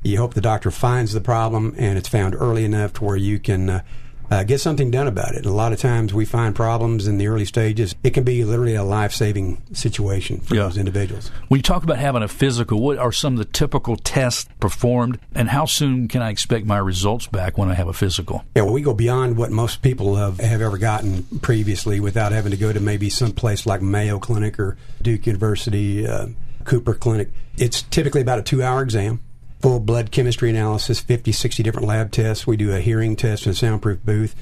you 0.05 0.19
hope 0.19 0.35
the 0.35 0.41
doctor 0.41 0.71
finds 0.71 1.13
the 1.13 1.21
problem 1.21 1.75
and 1.79 1.99
it's 1.99 2.09
found 2.09 2.35
early 2.35 2.65
enough 2.65 2.93
to 2.95 3.05
where 3.05 3.17
you 3.17 3.39
can 3.39 3.71
uh, 3.71 3.83
uh, 4.31 4.43
get 4.45 4.61
something 4.61 4.91
done 4.91 5.07
about 5.07 5.33
it. 5.33 5.39
And 5.39 5.47
a 5.47 5.53
lot 5.53 5.73
of 5.73 5.79
times 5.79 6.13
we 6.13 6.25
find 6.25 6.55
problems 6.55 7.07
in 7.07 7.19
the 7.19 7.27
early 7.27 7.45
stages. 7.45 7.95
It 8.03 8.11
can 8.11 8.25
be 8.25 8.45
literally 8.45 8.75
a 8.75 8.83
life 8.83 9.13
saving 9.13 9.63
situation 9.73 10.41
for 10.41 10.55
yeah. 10.55 10.65
those 10.65 10.77
individuals. 10.77 11.31
When 11.49 11.59
you 11.59 11.63
talk 11.63 11.85
about 11.85 11.99
having 11.99 12.23
a 12.23 12.29
physical, 12.29 12.81
what 12.81 12.99
are 12.99 13.13
some 13.13 13.35
of 13.35 13.39
the 13.39 13.45
typical 13.45 13.97
tests 13.97 14.49
performed, 14.61 15.19
and 15.35 15.49
how 15.49 15.67
soon 15.67 16.09
can 16.09 16.23
I 16.23 16.31
expect 16.31 16.67
my 16.67 16.79
results 16.79 17.27
back 17.27 17.59
when 17.59 17.71
I 17.71 17.75
have 17.75 17.89
a 17.89 17.93
physical? 17.93 18.45
Yeah, 18.57 18.63
well, 18.63 18.73
we 18.73 18.83
go 18.83 18.95
beyond 18.95 19.37
what 19.37 19.51
most 19.51 19.83
people 19.83 20.17
have, 20.17 20.39
have 20.41 20.61
ever 20.61 20.79
gotten 20.79 21.25
previously 21.41 22.01
without 22.01 22.33
having 22.33 22.51
to 22.51 22.59
go 22.59 22.73
to 22.73 22.81
maybe 22.81 23.11
some 23.11 23.33
place 23.33 23.67
like 23.67 23.83
Mayo 23.83 24.19
Clinic 24.19 24.59
or 24.59 24.77
Duke 25.03 25.27
University, 25.27 26.07
uh, 26.07 26.29
Cooper 26.65 26.95
Clinic. 26.95 27.31
It's 27.57 27.83
typically 27.83 28.23
about 28.23 28.39
a 28.39 28.43
two 28.43 28.63
hour 28.63 28.83
exam 28.83 29.21
full 29.61 29.81
blood 29.81 30.11
chemistry 30.11 30.51
analysis, 30.51 31.01
50, 31.01 31.33
60 31.33 31.63
different 31.63 31.89
lab 31.89 32.11
tests. 32.11 32.47
We 32.47 32.57
do 32.57 32.73
a 32.73 32.81
hearing 32.81 33.17
test 33.17 33.47
in 33.47 33.53
a 33.53 33.55
soundproof 33.55 34.05
booth. 34.05 34.35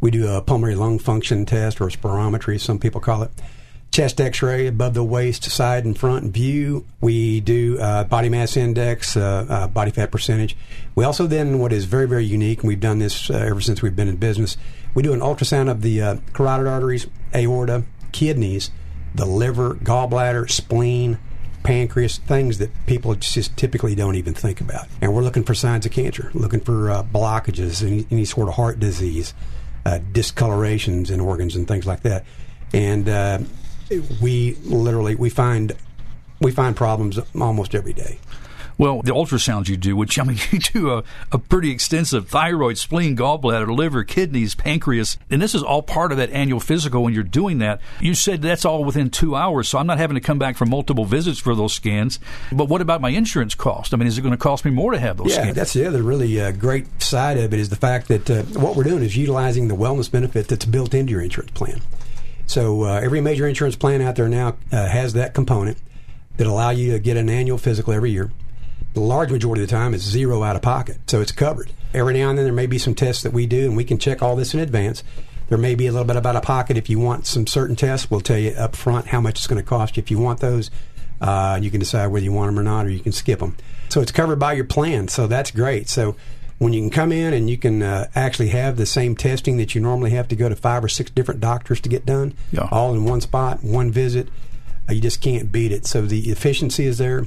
We 0.00 0.10
do 0.10 0.28
a 0.28 0.40
pulmonary 0.40 0.76
lung 0.76 0.98
function 0.98 1.44
test, 1.44 1.80
or 1.80 1.88
spirometry, 1.88 2.60
some 2.60 2.78
people 2.78 3.00
call 3.00 3.22
it. 3.22 3.30
Chest 3.90 4.20
x 4.20 4.42
ray 4.42 4.66
above 4.66 4.94
the 4.94 5.02
waist, 5.02 5.44
side 5.44 5.84
and 5.84 5.98
front 5.98 6.32
view. 6.32 6.86
We 7.00 7.40
do 7.40 7.78
uh, 7.80 8.04
body 8.04 8.28
mass 8.28 8.56
index, 8.56 9.16
uh, 9.16 9.46
uh, 9.48 9.66
body 9.66 9.90
fat 9.90 10.12
percentage. 10.12 10.56
We 10.94 11.04
also 11.04 11.26
then, 11.26 11.58
what 11.58 11.72
is 11.72 11.86
very, 11.86 12.06
very 12.06 12.24
unique, 12.24 12.60
and 12.60 12.68
we've 12.68 12.78
done 12.78 12.98
this 12.98 13.30
uh, 13.30 13.34
ever 13.34 13.60
since 13.60 13.82
we've 13.82 13.96
been 13.96 14.08
in 14.08 14.16
business, 14.16 14.56
we 14.94 15.02
do 15.02 15.12
an 15.12 15.20
ultrasound 15.20 15.70
of 15.70 15.82
the 15.82 16.02
uh, 16.02 16.16
carotid 16.32 16.66
arteries, 16.66 17.06
aorta, 17.34 17.84
kidneys, 18.12 18.70
the 19.14 19.26
liver, 19.26 19.74
gallbladder, 19.74 20.48
spleen, 20.50 21.18
pancreas, 21.68 22.16
things 22.16 22.56
that 22.56 22.70
people 22.86 23.14
just 23.14 23.54
typically 23.58 23.94
don't 23.94 24.14
even 24.14 24.32
think 24.32 24.62
about. 24.62 24.86
And 25.02 25.14
we're 25.14 25.20
looking 25.20 25.44
for 25.44 25.52
signs 25.54 25.84
of 25.84 25.92
cancer, 25.92 26.30
looking 26.32 26.60
for 26.60 26.90
uh, 26.90 27.02
blockages, 27.02 27.86
any, 27.86 28.06
any, 28.10 28.24
sort 28.24 28.48
of 28.48 28.54
heart 28.54 28.80
disease, 28.80 29.34
uh, 29.84 29.98
discolorations 30.12 31.10
in 31.10 31.20
organs, 31.20 31.54
and 31.56 31.68
things 31.68 31.86
like 31.86 32.04
that. 32.04 32.24
And 32.72 33.06
uh, 33.06 33.40
we 34.18 34.54
literally 34.64 35.14
we 35.14 35.28
find 35.28 35.76
we 36.40 36.52
find 36.52 36.74
problems 36.74 37.18
almost 37.38 37.74
every 37.74 37.92
day. 37.92 38.18
Well, 38.78 39.02
the 39.02 39.10
ultrasounds 39.10 39.68
you 39.68 39.76
do, 39.76 39.96
which 39.96 40.20
I 40.20 40.22
mean, 40.22 40.38
you 40.52 40.60
do 40.60 40.92
a, 40.92 41.04
a 41.32 41.38
pretty 41.38 41.70
extensive 41.70 42.28
thyroid, 42.28 42.78
spleen, 42.78 43.16
gallbladder, 43.16 43.76
liver, 43.76 44.04
kidneys, 44.04 44.54
pancreas, 44.54 45.18
and 45.28 45.42
this 45.42 45.54
is 45.54 45.64
all 45.64 45.82
part 45.82 46.12
of 46.12 46.18
that 46.18 46.30
annual 46.30 46.60
physical 46.60 47.02
when 47.02 47.12
you're 47.12 47.24
doing 47.24 47.58
that. 47.58 47.80
You 48.00 48.14
said 48.14 48.40
that's 48.40 48.64
all 48.64 48.84
within 48.84 49.10
two 49.10 49.34
hours, 49.34 49.68
so 49.68 49.78
I'm 49.78 49.86
not 49.88 49.98
having 49.98 50.14
to 50.14 50.20
come 50.20 50.38
back 50.38 50.56
for 50.56 50.64
multiple 50.64 51.04
visits 51.04 51.40
for 51.40 51.56
those 51.56 51.72
scans. 51.72 52.20
But 52.52 52.68
what 52.68 52.80
about 52.80 53.00
my 53.00 53.10
insurance 53.10 53.56
cost? 53.56 53.92
I 53.92 53.96
mean, 53.96 54.06
is 54.06 54.16
it 54.16 54.22
going 54.22 54.32
to 54.32 54.38
cost 54.38 54.64
me 54.64 54.70
more 54.70 54.92
to 54.92 54.98
have 54.98 55.16
those 55.16 55.30
yeah, 55.30 55.42
scans? 55.42 55.56
that's 55.56 55.72
the 55.72 55.84
other 55.84 56.02
really 56.02 56.40
uh, 56.40 56.52
great 56.52 57.02
side 57.02 57.36
of 57.36 57.52
it 57.52 57.58
is 57.58 57.70
the 57.70 57.76
fact 57.76 58.06
that 58.08 58.30
uh, 58.30 58.42
what 58.60 58.76
we're 58.76 58.84
doing 58.84 59.02
is 59.02 59.16
utilizing 59.16 59.66
the 59.66 59.76
wellness 59.76 60.10
benefit 60.10 60.46
that's 60.46 60.64
built 60.64 60.94
into 60.94 61.10
your 61.10 61.20
insurance 61.20 61.50
plan. 61.50 61.80
So 62.46 62.84
uh, 62.84 63.00
every 63.02 63.20
major 63.20 63.46
insurance 63.48 63.74
plan 63.74 64.00
out 64.00 64.14
there 64.14 64.28
now 64.28 64.56
uh, 64.70 64.86
has 64.86 65.14
that 65.14 65.34
component 65.34 65.78
that 66.36 66.46
allow 66.46 66.70
you 66.70 66.92
to 66.92 67.00
get 67.00 67.16
an 67.16 67.28
annual 67.28 67.58
physical 67.58 67.92
every 67.92 68.12
year 68.12 68.30
the 68.98 69.04
large 69.04 69.30
majority 69.30 69.62
of 69.62 69.68
the 69.68 69.74
time, 69.74 69.94
it's 69.94 70.02
zero 70.02 70.42
out 70.42 70.56
of 70.56 70.62
pocket, 70.62 70.98
so 71.06 71.20
it's 71.20 71.32
covered. 71.32 71.70
Every 71.94 72.14
now 72.14 72.30
and 72.30 72.38
then, 72.38 72.44
there 72.44 72.52
may 72.52 72.66
be 72.66 72.78
some 72.78 72.94
tests 72.94 73.22
that 73.22 73.32
we 73.32 73.46
do, 73.46 73.66
and 73.66 73.76
we 73.76 73.84
can 73.84 73.98
check 73.98 74.22
all 74.22 74.36
this 74.36 74.54
in 74.54 74.60
advance. 74.60 75.02
There 75.48 75.58
may 75.58 75.74
be 75.74 75.86
a 75.86 75.92
little 75.92 76.06
bit 76.06 76.16
out 76.16 76.36
of 76.36 76.42
pocket 76.42 76.76
if 76.76 76.90
you 76.90 76.98
want 76.98 77.26
some 77.26 77.46
certain 77.46 77.76
tests. 77.76 78.10
We'll 78.10 78.20
tell 78.20 78.38
you 78.38 78.50
up 78.50 78.76
front 78.76 79.06
how 79.06 79.20
much 79.20 79.38
it's 79.38 79.46
going 79.46 79.62
to 79.62 79.66
cost 79.66 79.96
you 79.96 80.02
if 80.02 80.10
you 80.10 80.18
want 80.18 80.40
those. 80.40 80.70
Uh, 81.20 81.58
you 81.62 81.70
can 81.70 81.80
decide 81.80 82.08
whether 82.08 82.24
you 82.24 82.32
want 82.32 82.48
them 82.48 82.58
or 82.58 82.62
not, 82.62 82.86
or 82.86 82.90
you 82.90 83.00
can 83.00 83.12
skip 83.12 83.38
them. 83.38 83.56
So 83.88 84.00
it's 84.00 84.12
covered 84.12 84.38
by 84.38 84.52
your 84.52 84.66
plan, 84.66 85.08
so 85.08 85.26
that's 85.26 85.50
great. 85.50 85.88
So 85.88 86.16
when 86.58 86.72
you 86.72 86.82
can 86.82 86.90
come 86.90 87.12
in 87.12 87.32
and 87.32 87.48
you 87.48 87.56
can 87.56 87.82
uh, 87.82 88.08
actually 88.14 88.48
have 88.48 88.76
the 88.76 88.86
same 88.86 89.16
testing 89.16 89.56
that 89.56 89.74
you 89.74 89.80
normally 89.80 90.10
have 90.10 90.28
to 90.28 90.36
go 90.36 90.48
to 90.48 90.56
five 90.56 90.84
or 90.84 90.88
six 90.88 91.10
different 91.10 91.40
doctors 91.40 91.80
to 91.80 91.88
get 91.88 92.04
done, 92.04 92.34
yeah. 92.52 92.68
all 92.70 92.92
in 92.92 93.04
one 93.04 93.20
spot, 93.20 93.62
one 93.62 93.90
visit, 93.90 94.28
uh, 94.88 94.92
you 94.92 95.00
just 95.00 95.22
can't 95.22 95.50
beat 95.50 95.72
it. 95.72 95.86
So 95.86 96.02
the 96.02 96.30
efficiency 96.30 96.84
is 96.84 96.98
there. 96.98 97.26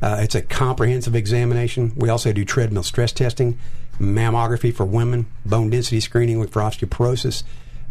Uh, 0.00 0.18
it's 0.20 0.34
a 0.34 0.42
comprehensive 0.42 1.14
examination. 1.14 1.92
We 1.96 2.08
also 2.08 2.32
do 2.32 2.44
treadmill 2.44 2.82
stress 2.82 3.12
testing, 3.12 3.58
mammography 3.98 4.74
for 4.74 4.84
women, 4.84 5.26
bone 5.44 5.70
density 5.70 6.00
screening 6.00 6.38
with 6.38 6.52
for 6.52 6.62
osteoporosis, 6.62 7.42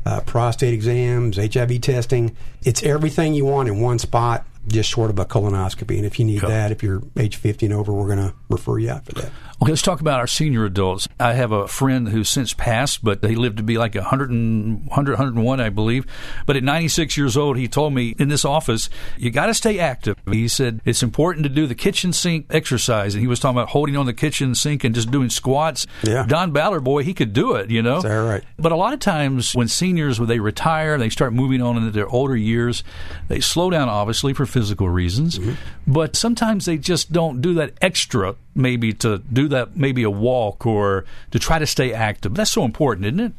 uh, 0.06 0.22
prostate 0.22 0.74
exams, 0.74 1.38
HIV 1.38 1.82
testing. 1.82 2.36
It's 2.64 2.82
everything 2.84 3.34
you 3.34 3.46
want 3.46 3.68
in 3.68 3.82
one 3.82 4.00
spot, 4.00 4.46
just 4.68 4.90
short 4.90 5.10
of 5.10 5.20
a 5.20 5.26
colonoscopy. 5.26 5.98
And 5.98 6.06
if 6.06 6.20
you 6.20 6.26
need 6.26 6.42
that, 6.42 6.72
if 6.72 6.84
you're 6.84 7.02
age 7.18 7.36
50 7.36 7.68
and 7.68 7.76
over, 7.76 7.94
we're 7.94 8.08
going 8.08 8.30
to 8.30 8.34
refer 8.50 8.78
you 8.78 8.90
out 8.90 9.06
for 9.06 9.14
that. 9.14 9.32
Okay, 9.60 9.72
let's 9.72 9.82
talk 9.82 10.02
about 10.02 10.20
our 10.20 10.28
senior 10.28 10.66
adults. 10.66 11.08
I 11.20 11.34
have 11.34 11.52
a 11.52 11.68
friend 11.68 12.10
who's 12.10 12.30
since 12.30 12.54
passed, 12.54 13.04
but 13.04 13.24
he 13.24 13.36
lived 13.36 13.58
to 13.58 13.64
be 13.64 13.78
like 13.78 13.96
100 13.96 14.30
and, 14.30 14.86
100, 14.88 15.14
101, 15.14 15.60
I 15.60 15.70
believe. 15.70 16.06
But 16.46 16.58
at 16.58 16.64
96 16.64 17.18
years 17.18 17.36
old, 17.36 17.58
he 17.58 17.68
told 17.68 17.94
me 17.94 18.14
in 18.20 18.28
this 18.28 18.46
office, 18.46 18.90
you 19.18 19.32
got 19.32 19.48
to 19.48 19.54
stay 19.54 19.80
active. 19.80 20.16
He 20.30 20.48
said 20.48 20.82
it's 20.86 21.02
important 21.02 21.44
to 21.44 21.50
do 21.50 21.66
the 21.66 21.76
kitchen 21.76 22.14
sink 22.14 22.46
exercise. 22.52 23.16
And 23.16 23.22
he 23.22 23.28
was 23.28 23.40
talking 23.40 23.58
about 23.58 23.70
holding 23.70 23.98
on 23.98 24.06
the 24.06 24.14
kitchen 24.14 24.54
sink 24.54 24.84
and 24.84 24.94
just 24.94 25.10
doing 25.10 25.30
squats. 25.30 25.88
Yeah. 26.04 26.26
Don 26.28 26.52
Ballard, 26.52 26.84
boy, 26.84 27.04
he 27.04 27.14
could 27.14 27.34
do 27.34 27.56
it, 27.56 27.72
you 27.72 27.82
know? 27.82 27.98
Is 27.98 28.04
that 28.04 28.14
right? 28.14 28.44
But 28.60 28.72
a 28.72 28.76
lot 28.76 28.94
of 28.94 29.00
times 29.00 29.56
when 29.56 29.68
seniors, 29.68 30.20
when 30.20 30.30
they 30.30 30.40
retire, 30.40 30.98
they 30.98 31.10
start 31.10 31.34
moving 31.34 31.62
on 31.62 31.78
into 31.78 31.92
their 31.92 32.08
older 32.08 32.36
years, 32.36 32.84
they 33.28 33.40
slow 33.40 33.72
down, 33.72 33.90
obviously, 33.90 34.34
for 34.34 34.46
physical 34.58 34.90
reasons. 34.90 35.40
But 35.86 36.16
sometimes 36.16 36.66
they 36.66 36.80
just 36.80 37.12
don't 37.12 37.42
do 37.42 37.54
that 37.56 37.74
extra, 37.80 38.36
maybe 38.56 38.92
to 38.94 39.20
do 39.20 39.48
that, 39.50 39.78
maybe 39.78 40.02
a 40.02 40.10
walk 40.10 40.66
or 40.66 41.06
to 41.30 41.38
try 41.38 41.60
to 41.60 41.68
stay 41.68 41.94
active. 41.94 42.34
That's 42.34 42.50
so 42.50 42.64
important, 42.64 43.06
isn't 43.06 43.20
it? 43.20 43.34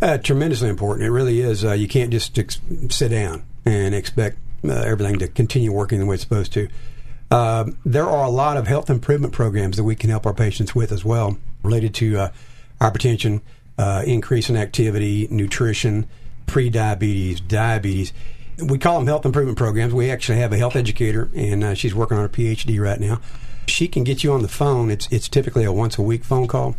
Uh, 0.00 0.16
tremendously 0.18 0.70
important. 0.70 1.06
It 1.06 1.10
really 1.10 1.40
is. 1.40 1.64
Uh, 1.64 1.72
you 1.72 1.86
can't 1.86 2.10
just 2.10 2.38
ex- 2.38 2.60
sit 2.88 3.10
down 3.10 3.44
and 3.66 3.94
expect 3.94 4.38
uh, 4.64 4.72
everything 4.72 5.18
to 5.18 5.28
continue 5.28 5.70
working 5.70 5.98
the 5.98 6.06
way 6.06 6.14
it's 6.14 6.22
supposed 6.22 6.54
to. 6.54 6.68
Uh, 7.30 7.66
there 7.84 8.08
are 8.08 8.24
a 8.24 8.30
lot 8.30 8.56
of 8.56 8.66
health 8.66 8.88
improvement 8.88 9.34
programs 9.34 9.76
that 9.76 9.84
we 9.84 9.94
can 9.94 10.08
help 10.08 10.24
our 10.24 10.34
patients 10.34 10.74
with 10.74 10.92
as 10.92 11.04
well, 11.04 11.36
related 11.62 11.94
to 11.96 12.18
uh, 12.18 12.28
hypertension, 12.80 13.42
uh, 13.76 14.02
increase 14.06 14.48
in 14.48 14.56
activity, 14.56 15.28
nutrition, 15.30 16.06
pre-diabetes, 16.46 17.40
diabetes. 17.40 18.14
We 18.58 18.78
call 18.78 18.98
them 18.98 19.06
health 19.06 19.26
improvement 19.26 19.58
programs. 19.58 19.92
We 19.92 20.10
actually 20.10 20.38
have 20.38 20.52
a 20.52 20.56
health 20.56 20.76
educator, 20.76 21.30
and 21.34 21.64
uh, 21.64 21.74
she's 21.74 21.94
working 21.94 22.18
on 22.18 22.24
a 22.24 22.28
PhD 22.28 22.80
right 22.80 23.00
now. 23.00 23.20
She 23.66 23.88
can 23.88 24.04
get 24.04 24.22
you 24.22 24.32
on 24.32 24.42
the 24.42 24.48
phone. 24.48 24.90
It's 24.90 25.08
it's 25.10 25.28
typically 25.28 25.64
a 25.64 25.72
once 25.72 25.98
a 25.98 26.02
week 26.02 26.24
phone 26.24 26.46
call 26.46 26.76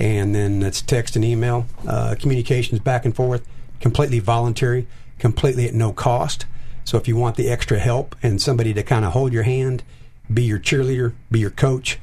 and 0.00 0.34
then 0.34 0.62
it's 0.62 0.80
text 0.80 1.14
and 1.14 1.24
email 1.24 1.66
uh, 1.86 2.16
communications 2.18 2.80
back 2.80 3.04
and 3.04 3.14
forth, 3.14 3.46
completely 3.80 4.18
voluntary, 4.18 4.86
completely 5.18 5.68
at 5.68 5.74
no 5.74 5.92
cost. 5.92 6.46
So 6.84 6.96
if 6.96 7.06
you 7.06 7.16
want 7.16 7.36
the 7.36 7.50
extra 7.50 7.78
help 7.78 8.16
and 8.22 8.40
somebody 8.40 8.72
to 8.74 8.82
kind 8.82 9.04
of 9.04 9.12
hold 9.12 9.32
your 9.32 9.42
hand, 9.42 9.82
be 10.32 10.42
your 10.42 10.58
cheerleader, 10.58 11.12
be 11.30 11.40
your 11.40 11.50
coach, 11.50 11.98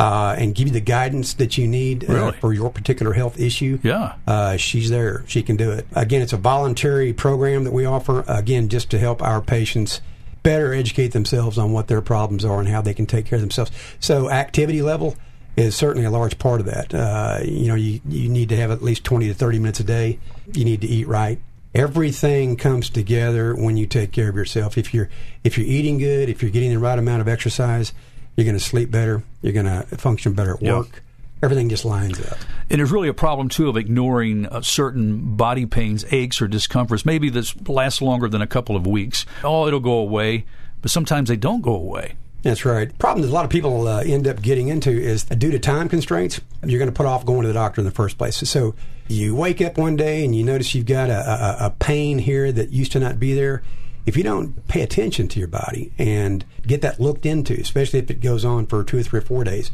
uh, 0.00 0.34
and 0.38 0.54
give 0.54 0.66
you 0.68 0.72
the 0.72 0.80
guidance 0.80 1.34
that 1.34 1.58
you 1.58 1.66
need 1.68 2.08
uh, 2.08 2.12
Really? 2.14 2.32
for 2.40 2.52
your 2.54 2.70
particular 2.70 3.12
health 3.12 3.38
issue, 3.38 3.78
Yeah. 3.82 4.14
uh, 4.26 4.56
she's 4.56 4.88
there. 4.88 5.24
She 5.26 5.42
can 5.42 5.56
do 5.56 5.70
it. 5.70 5.86
Again, 5.92 6.22
it's 6.22 6.32
a 6.32 6.38
voluntary 6.38 7.12
program 7.12 7.64
that 7.64 7.72
we 7.72 7.84
offer. 7.84 8.24
Again, 8.26 8.68
just 8.68 8.90
to 8.90 8.98
help 8.98 9.22
our 9.22 9.40
patients 9.42 10.00
better 10.42 10.72
educate 10.72 11.08
themselves 11.08 11.58
on 11.58 11.70
what 11.72 11.88
their 11.88 12.00
problems 12.00 12.44
are 12.46 12.58
and 12.60 12.68
how 12.68 12.80
they 12.80 12.94
can 12.94 13.04
take 13.04 13.26
care 13.26 13.36
of 13.36 13.42
themselves. 13.42 13.70
So, 14.00 14.30
activity 14.30 14.80
level 14.80 15.16
is 15.56 15.76
certainly 15.76 16.06
a 16.06 16.10
large 16.10 16.38
part 16.38 16.60
of 16.60 16.66
that. 16.66 16.94
Uh, 16.94 17.40
you 17.44 17.68
know, 17.68 17.74
you, 17.74 18.00
you 18.08 18.28
need 18.30 18.48
to 18.48 18.56
have 18.56 18.70
at 18.70 18.82
least 18.82 19.04
20 19.04 19.28
to 19.28 19.34
30 19.34 19.58
minutes 19.58 19.80
a 19.80 19.84
day. 19.84 20.18
You 20.54 20.64
need 20.64 20.80
to 20.80 20.86
eat 20.86 21.06
right. 21.08 21.38
Everything 21.74 22.56
comes 22.56 22.88
together 22.90 23.54
when 23.54 23.76
you 23.76 23.86
take 23.86 24.12
care 24.12 24.28
of 24.28 24.34
yourself. 24.34 24.76
If 24.76 24.92
you're 24.92 25.08
if 25.44 25.56
you're 25.56 25.66
eating 25.66 25.98
good, 25.98 26.28
if 26.28 26.42
you're 26.42 26.50
getting 26.50 26.70
the 26.70 26.78
right 26.78 26.98
amount 26.98 27.20
of 27.20 27.28
exercise, 27.28 27.92
you're 28.40 28.52
going 28.52 28.58
to 28.58 28.64
sleep 28.64 28.90
better. 28.90 29.22
You're 29.42 29.52
going 29.52 29.66
to 29.66 29.82
function 29.96 30.32
better 30.32 30.54
at 30.54 30.62
Yeah. 30.62 30.78
work. 30.78 31.02
Everything 31.42 31.68
just 31.70 31.86
lines 31.86 32.20
up. 32.20 32.36
And 32.68 32.78
there's 32.80 32.90
really 32.92 33.08
a 33.08 33.14
problem, 33.14 33.48
too, 33.48 33.68
of 33.70 33.76
ignoring 33.76 34.44
uh, 34.46 34.60
certain 34.60 35.36
body 35.36 35.64
pains, 35.64 36.04
aches, 36.10 36.42
or 36.42 36.48
discomforts. 36.48 37.06
Maybe 37.06 37.30
this 37.30 37.54
lasts 37.66 38.02
longer 38.02 38.28
than 38.28 38.42
a 38.42 38.46
couple 38.46 38.76
of 38.76 38.86
weeks. 38.86 39.24
Oh, 39.42 39.66
it'll 39.66 39.80
go 39.80 39.94
away. 39.94 40.44
But 40.82 40.90
sometimes 40.90 41.28
they 41.30 41.36
don't 41.36 41.62
go 41.62 41.74
away. 41.74 42.14
That's 42.42 42.64
right. 42.64 42.96
Problem 42.98 43.22
that 43.22 43.28
a 43.30 43.34
lot 43.34 43.44
of 43.44 43.50
people 43.50 43.86
uh, 43.86 44.02
end 44.02 44.26
up 44.26 44.40
getting 44.42 44.68
into 44.68 44.90
is 44.90 45.24
due 45.24 45.50
to 45.50 45.58
time 45.58 45.88
constraints, 45.88 46.40
you're 46.64 46.78
going 46.78 46.90
to 46.90 46.96
put 46.96 47.04
off 47.06 47.24
going 47.26 47.42
to 47.42 47.48
the 47.48 47.54
doctor 47.54 47.80
in 47.82 47.84
the 47.84 47.90
first 47.90 48.16
place. 48.18 48.36
So 48.36 48.74
you 49.08 49.34
wake 49.34 49.60
up 49.60 49.76
one 49.76 49.96
day 49.96 50.24
and 50.24 50.34
you 50.34 50.42
notice 50.44 50.74
you've 50.74 50.86
got 50.86 51.10
a, 51.10 51.20
a, 51.62 51.66
a 51.66 51.70
pain 51.70 52.18
here 52.18 52.50
that 52.52 52.70
used 52.70 52.92
to 52.92 53.00
not 53.00 53.18
be 53.20 53.34
there. 53.34 53.62
If 54.06 54.16
you 54.16 54.22
don't 54.22 54.66
pay 54.68 54.82
attention 54.82 55.28
to 55.28 55.38
your 55.38 55.48
body 55.48 55.92
and 55.98 56.44
get 56.66 56.82
that 56.82 57.00
looked 57.00 57.26
into, 57.26 57.54
especially 57.54 57.98
if 57.98 58.10
it 58.10 58.20
goes 58.20 58.44
on 58.44 58.66
for 58.66 58.82
two 58.82 58.98
or 58.98 59.02
three 59.02 59.18
or 59.18 59.22
four 59.22 59.44
days, 59.44 59.70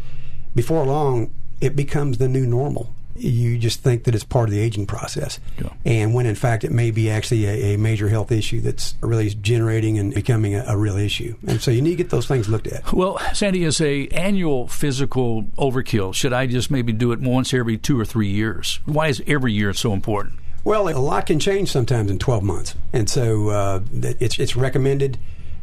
before 0.54 0.84
long, 0.84 1.30
it 1.60 1.76
becomes 1.76 2.18
the 2.18 2.28
new 2.28 2.46
normal. 2.46 2.92
You 3.18 3.56
just 3.56 3.80
think 3.80 4.04
that 4.04 4.14
it's 4.14 4.24
part 4.24 4.50
of 4.50 4.54
the 4.54 4.60
aging 4.60 4.86
process. 4.86 5.40
Yeah. 5.58 5.70
And 5.86 6.12
when 6.12 6.26
in 6.26 6.34
fact 6.34 6.64
it 6.64 6.70
may 6.70 6.90
be 6.90 7.08
actually 7.08 7.46
a, 7.46 7.74
a 7.74 7.78
major 7.78 8.10
health 8.10 8.30
issue 8.30 8.60
that's 8.60 8.94
really 9.00 9.30
generating 9.30 9.98
and 9.98 10.12
becoming 10.12 10.54
a, 10.54 10.64
a 10.68 10.76
real 10.76 10.98
issue. 10.98 11.34
And 11.46 11.62
so 11.62 11.70
you 11.70 11.80
need 11.80 11.92
to 11.92 11.96
get 11.96 12.10
those 12.10 12.26
things 12.26 12.46
looked 12.46 12.66
at. 12.66 12.92
Well, 12.92 13.18
Sandy, 13.32 13.64
is 13.64 13.80
a 13.80 14.08
annual 14.08 14.68
physical 14.68 15.44
overkill, 15.56 16.14
should 16.14 16.34
I 16.34 16.46
just 16.46 16.70
maybe 16.70 16.92
do 16.92 17.12
it 17.12 17.20
once 17.20 17.54
every 17.54 17.78
two 17.78 17.98
or 17.98 18.04
three 18.04 18.28
years? 18.28 18.80
Why 18.84 19.08
is 19.08 19.22
every 19.26 19.54
year 19.54 19.72
so 19.72 19.94
important? 19.94 20.38
Well, 20.66 20.88
a 20.88 20.98
lot 20.98 21.26
can 21.26 21.38
change 21.38 21.70
sometimes 21.70 22.10
in 22.10 22.18
12 22.18 22.42
months, 22.42 22.74
and 22.92 23.08
so 23.08 23.50
uh, 23.50 23.80
it's 23.92 24.36
it's 24.40 24.56
recommended 24.56 25.16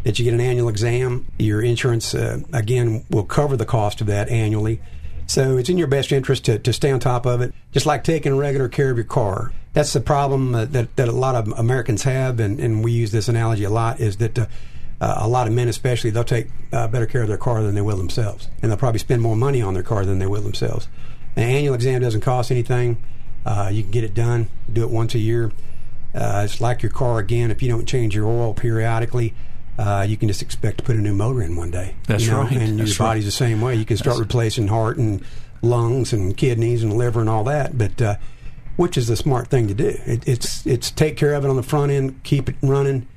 that 0.04 0.18
you 0.18 0.24
get 0.24 0.34
an 0.34 0.40
annual 0.40 0.70
exam. 0.70 1.28
Your 1.38 1.62
insurance, 1.62 2.16
uh, 2.16 2.40
again, 2.54 3.04
will 3.10 3.26
cover 3.26 3.58
the 3.58 3.66
cost 3.66 4.00
of 4.00 4.08
that 4.08 4.30
annually. 4.30 4.80
So 5.28 5.58
it's 5.58 5.68
in 5.68 5.78
your 5.78 5.88
best 5.88 6.14
interest 6.14 6.46
to, 6.46 6.58
to 6.58 6.72
stay 6.72 6.90
on 6.90 7.02
top 7.02 7.26
of 7.26 7.42
it, 7.42 7.54
just 7.74 7.86
like 7.86 8.06
taking 8.06 8.38
regular 8.38 8.70
care 8.70 8.92
of 8.92 8.96
your 8.96 9.04
car. 9.04 9.52
That's 9.74 9.92
the 9.92 10.00
problem 10.00 10.56
uh, 10.56 10.66
that, 10.68 10.96
that 10.96 11.10
a 11.10 11.12
lot 11.12 11.36
of 11.36 11.50
Americans 11.60 12.04
have, 12.04 12.40
and, 12.40 12.58
and 12.62 12.82
we 12.82 12.94
use 12.94 13.12
this 13.12 13.28
analogy 13.28 13.66
a 13.66 13.70
lot, 13.70 14.00
is 14.00 14.16
that 14.18 14.40
uh, 14.40 14.46
uh, 15.02 15.16
a 15.18 15.28
lot 15.28 15.48
of 15.48 15.54
men 15.54 15.68
especially, 15.68 16.12
they'll 16.12 16.24
take 16.24 16.48
uh, 16.72 16.88
better 16.88 17.08
care 17.08 17.24
of 17.24 17.28
their 17.28 17.38
car 17.38 17.62
than 17.62 17.76
they 17.76 17.82
will 17.82 17.98
themselves. 17.98 18.48
And 18.62 18.72
they'll 18.72 18.80
probably 18.80 19.00
spend 19.00 19.22
more 19.22 19.36
money 19.36 19.62
on 19.62 19.74
their 19.74 19.84
car 19.84 20.06
than 20.06 20.20
they 20.20 20.28
will 20.28 20.44
themselves. 20.44 20.88
An 21.36 21.44
annual 21.44 21.74
exam 21.74 22.00
doesn't 22.00 22.22
cost 22.22 22.52
anything. 22.52 23.04
Uh, 23.46 23.70
you 23.72 23.84
can 23.84 23.92
get 23.92 24.04
it 24.04 24.14
done, 24.14 24.48
do 24.72 24.84
it 24.84 24.90
once 24.90 25.16
a 25.16 25.20
year. 25.20 25.52
Uh, 26.14 26.44
it's 26.46 26.62
like 26.62 26.82
your 26.84 26.92
car 26.92 27.20
again. 27.20 27.52
If 27.52 27.62
you 27.62 27.70
don't 27.70 27.86
change 27.88 28.16
your 28.16 28.28
oil 28.28 28.54
periodically, 28.54 29.34
uh, 29.78 30.06
you 30.08 30.18
can 30.18 30.28
just 30.28 30.42
expect 30.42 30.78
to 30.78 30.84
put 30.84 30.96
a 30.96 31.00
new 31.00 31.14
motor 31.14 31.42
in 31.42 31.56
one 31.56 31.72
day. 31.72 31.96
That's 32.08 32.26
you 32.26 32.32
know? 32.32 32.44
right. 32.44 32.52
And 32.52 32.80
That's 32.80 32.98
your 32.98 33.06
right. 33.06 33.12
body's 33.14 33.26
the 33.26 33.32
same 33.32 33.62
way. 33.62 33.76
You 33.76 33.86
can 33.86 33.98
start 33.98 34.20
replacing 34.20 34.68
heart 34.68 34.98
and 34.98 35.24
lungs 35.62 36.14
and 36.14 36.38
kidneys 36.38 36.84
and 36.84 36.94
liver 36.94 37.22
and 37.22 37.30
all 37.30 37.44
that. 37.46 37.78
But 37.78 38.02
uh, 38.02 38.16
which 38.76 38.98
is 38.98 39.08
the 39.08 39.16
smart 39.16 39.48
thing 39.48 39.68
to 39.68 39.74
do? 39.74 39.98
It, 40.06 40.28
it's 40.28 40.66
it's 40.68 40.92
take 40.92 41.18
care 41.18 41.34
of 41.34 41.44
it 41.46 41.50
on 41.50 41.56
the 41.56 41.64
front 41.64 41.92
end, 41.92 42.24
keep 42.24 42.50
it 42.50 42.56
running, 42.62 43.08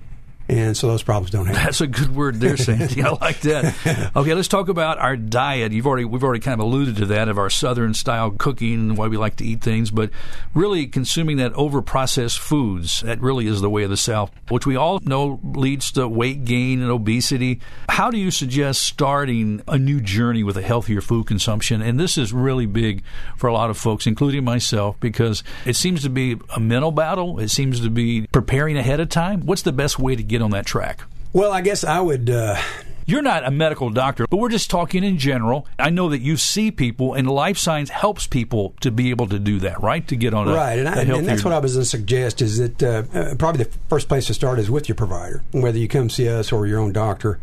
and 0.49 0.77
so 0.77 0.89
those 0.89 1.03
problems 1.03 1.31
don't 1.31 1.47
happen. 1.47 1.63
That's 1.65 1.81
a 1.81 1.87
good 1.87 2.15
word 2.15 2.37
there, 2.37 2.57
Sandy. 2.57 3.03
I 3.03 3.11
like 3.21 3.41
that. 3.41 4.13
Okay, 4.15 4.35
let's 4.35 4.49
talk 4.49 4.69
about 4.69 4.99
our 4.99 5.17
diet. 5.17 5.73
You've 5.73 5.87
already 5.87 6.05
we've 6.05 6.23
already 6.23 6.41
kind 6.41 6.61
of 6.61 6.67
alluded 6.67 6.97
to 6.97 7.07
that 7.07 7.29
of 7.29 7.39
our 7.39 7.51
southern 7.51 7.95
style 7.95 8.31
cooking 8.31 8.75
and 8.75 8.97
why 8.97 9.09
we 9.09 9.17
like 9.17 9.37
to 9.37 9.45
eat 9.45 9.63
things, 9.63 9.91
but 9.91 10.11
really 10.55 10.87
consuming 10.87 11.39
that 11.39 11.53
over 11.55 11.83
processed 11.83 12.39
foods 12.39 13.01
that 13.01 13.21
really 13.21 13.47
is 13.47 13.61
the 13.61 13.71
way 13.71 13.83
of 13.83 13.91
the 13.91 13.97
South, 13.97 14.31
which 14.49 14.67
we 14.67 14.77
all 14.77 15.01
know 15.05 15.41
leads 15.43 15.91
to 15.93 16.07
weight 16.07 16.45
gain 16.45 16.81
and 16.83 16.91
obesity. 16.91 17.61
How 17.89 18.11
do 18.11 18.19
you 18.19 18.31
suggest 18.31 18.83
starting 18.83 19.63
a 19.67 19.79
new 19.79 20.01
journey 20.01 20.43
with 20.43 20.57
a 20.57 20.63
healthier 20.63 21.01
food 21.01 21.27
consumption? 21.27 21.83
And 21.83 21.99
this 21.99 22.17
is 22.17 22.33
really 22.33 22.67
big 22.67 23.03
for 23.37 23.49
a 23.49 23.53
lot 23.53 23.71
of 23.71 23.79
folks, 23.79 24.07
including 24.07 24.45
myself, 24.45 24.99
because 25.01 25.43
it 25.65 25.77
seems 25.77 26.03
to 26.03 26.11
be 26.11 26.37
a 26.55 26.61
mental 26.61 26.93
battle. 26.93 27.39
It 27.39 27.49
seems 27.49 27.81
to 27.81 27.91
be 27.91 28.27
preparing 28.29 28.77
ahead 28.77 29.01
of 29.01 29.09
time. 29.09 29.41
What's 29.41 29.63
the 29.63 29.73
best 29.73 29.99
way 29.99 30.15
to 30.17 30.23
get 30.23 30.36
on 30.43 30.51
that 30.53 30.67
track? 30.67 31.03
Well, 31.33 31.53
I 31.53 31.61
guess 31.61 31.85
I 31.85 32.01
would. 32.01 32.31
Uh, 32.31 32.61
You're 33.09 33.23
not 33.23 33.47
a 33.47 33.51
medical 33.51 33.91
doctor, 33.91 34.27
but 34.29 34.39
we're 34.39 34.49
just 34.49 34.69
talking 34.69 35.05
in 35.05 35.17
general. 35.19 35.67
I 35.79 35.91
know 35.91 36.09
that 36.09 36.23
you 36.23 36.37
see 36.37 36.71
people, 36.71 37.15
and 37.15 37.29
life 37.29 37.57
signs 37.57 37.91
helps 37.91 38.27
people 38.27 38.75
to 38.81 38.91
be 38.91 39.11
able 39.11 39.29
to 39.29 39.39
do 39.39 39.61
that, 39.61 39.81
right? 39.81 40.07
To 40.09 40.17
get 40.17 40.35
on 40.35 40.49
a, 40.49 40.53
right, 40.55 40.79
and, 40.79 40.89
I, 40.89 41.03
and 41.03 41.29
that's 41.29 41.45
what 41.45 41.53
I 41.55 41.59
was 41.61 41.75
going 41.75 41.85
to 41.85 41.89
suggest 41.89 42.43
is 42.43 42.59
that 42.59 42.83
uh, 42.83 43.03
uh, 43.15 43.35
probably 43.37 43.65
the 43.65 43.71
first 43.89 44.09
place 44.09 44.27
to 44.27 44.35
start 44.35 44.59
is 44.59 44.71
with 44.71 44.89
your 44.89 44.97
provider, 44.97 45.43
whether 45.53 45.79
you 45.79 45.87
come 45.87 46.11
see 46.11 46.29
us 46.29 46.51
or 46.51 46.67
your 46.67 46.81
own 46.81 46.93
doctor. 46.93 47.39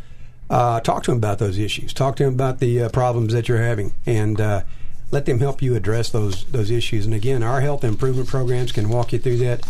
Uh, 0.50 0.82
talk 0.82 1.04
to 1.04 1.12
them 1.12 1.18
about 1.18 1.40
those 1.40 1.58
issues. 1.58 1.94
Talk 1.94 2.18
to 2.18 2.26
them 2.26 2.34
about 2.34 2.60
the 2.60 2.84
uh, 2.84 2.90
problems 2.90 3.32
that 3.34 3.48
you're 3.48 3.62
having, 3.64 3.94
and 4.06 4.42
uh, 4.42 4.64
let 5.12 5.26
them 5.26 5.40
help 5.40 5.62
you 5.62 5.76
address 5.76 6.10
those 6.10 6.44
those 6.46 6.70
issues. 6.70 7.06
And 7.06 7.16
again, 7.16 7.42
our 7.42 7.62
health 7.62 7.86
improvement 7.86 8.28
programs 8.28 8.74
can 8.74 8.90
walk 8.90 9.14
you 9.14 9.20
through 9.20 9.38
that, 9.38 9.66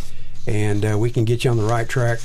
and 0.48 0.84
uh, 0.84 0.98
we 0.98 1.12
can 1.12 1.24
get 1.24 1.44
you 1.44 1.51
on 1.51 1.58
the 1.58 1.63
right 1.63 1.88
track. 1.88 2.20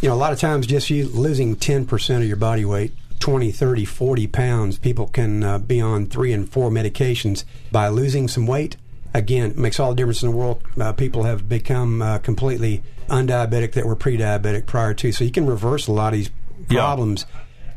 You 0.00 0.08
know, 0.08 0.14
a 0.14 0.16
lot 0.16 0.32
of 0.32 0.38
times 0.40 0.66
just 0.66 0.88
you 0.90 1.06
losing 1.08 1.56
10% 1.56 2.16
of 2.16 2.24
your 2.24 2.36
body 2.36 2.64
weight 2.64 2.92
20, 3.18 3.52
30, 3.52 3.84
40 3.84 4.26
pounds, 4.28 4.78
people 4.78 5.06
can 5.08 5.44
uh, 5.44 5.58
be 5.58 5.78
on 5.80 6.06
three 6.06 6.32
and 6.32 6.50
four 6.50 6.70
medications 6.70 7.44
by 7.70 7.88
losing 7.88 8.28
some 8.28 8.46
weight. 8.46 8.76
Again, 9.12 9.52
makes 9.56 9.78
all 9.78 9.90
the 9.90 9.96
difference 9.96 10.22
in 10.22 10.30
the 10.30 10.36
world. 10.36 10.62
Uh, 10.80 10.92
people 10.94 11.24
have 11.24 11.46
become 11.48 12.00
uh, 12.00 12.18
completely 12.18 12.82
undiabetic 13.08 13.72
that 13.72 13.84
were 13.84 13.96
pre 13.96 14.16
diabetic 14.16 14.64
prior 14.64 14.94
to. 14.94 15.12
So 15.12 15.24
you 15.24 15.30
can 15.32 15.44
reverse 15.46 15.86
a 15.86 15.92
lot 15.92 16.14
of 16.14 16.18
these 16.20 16.30
Yeah. 16.70 16.80
problems 16.80 17.26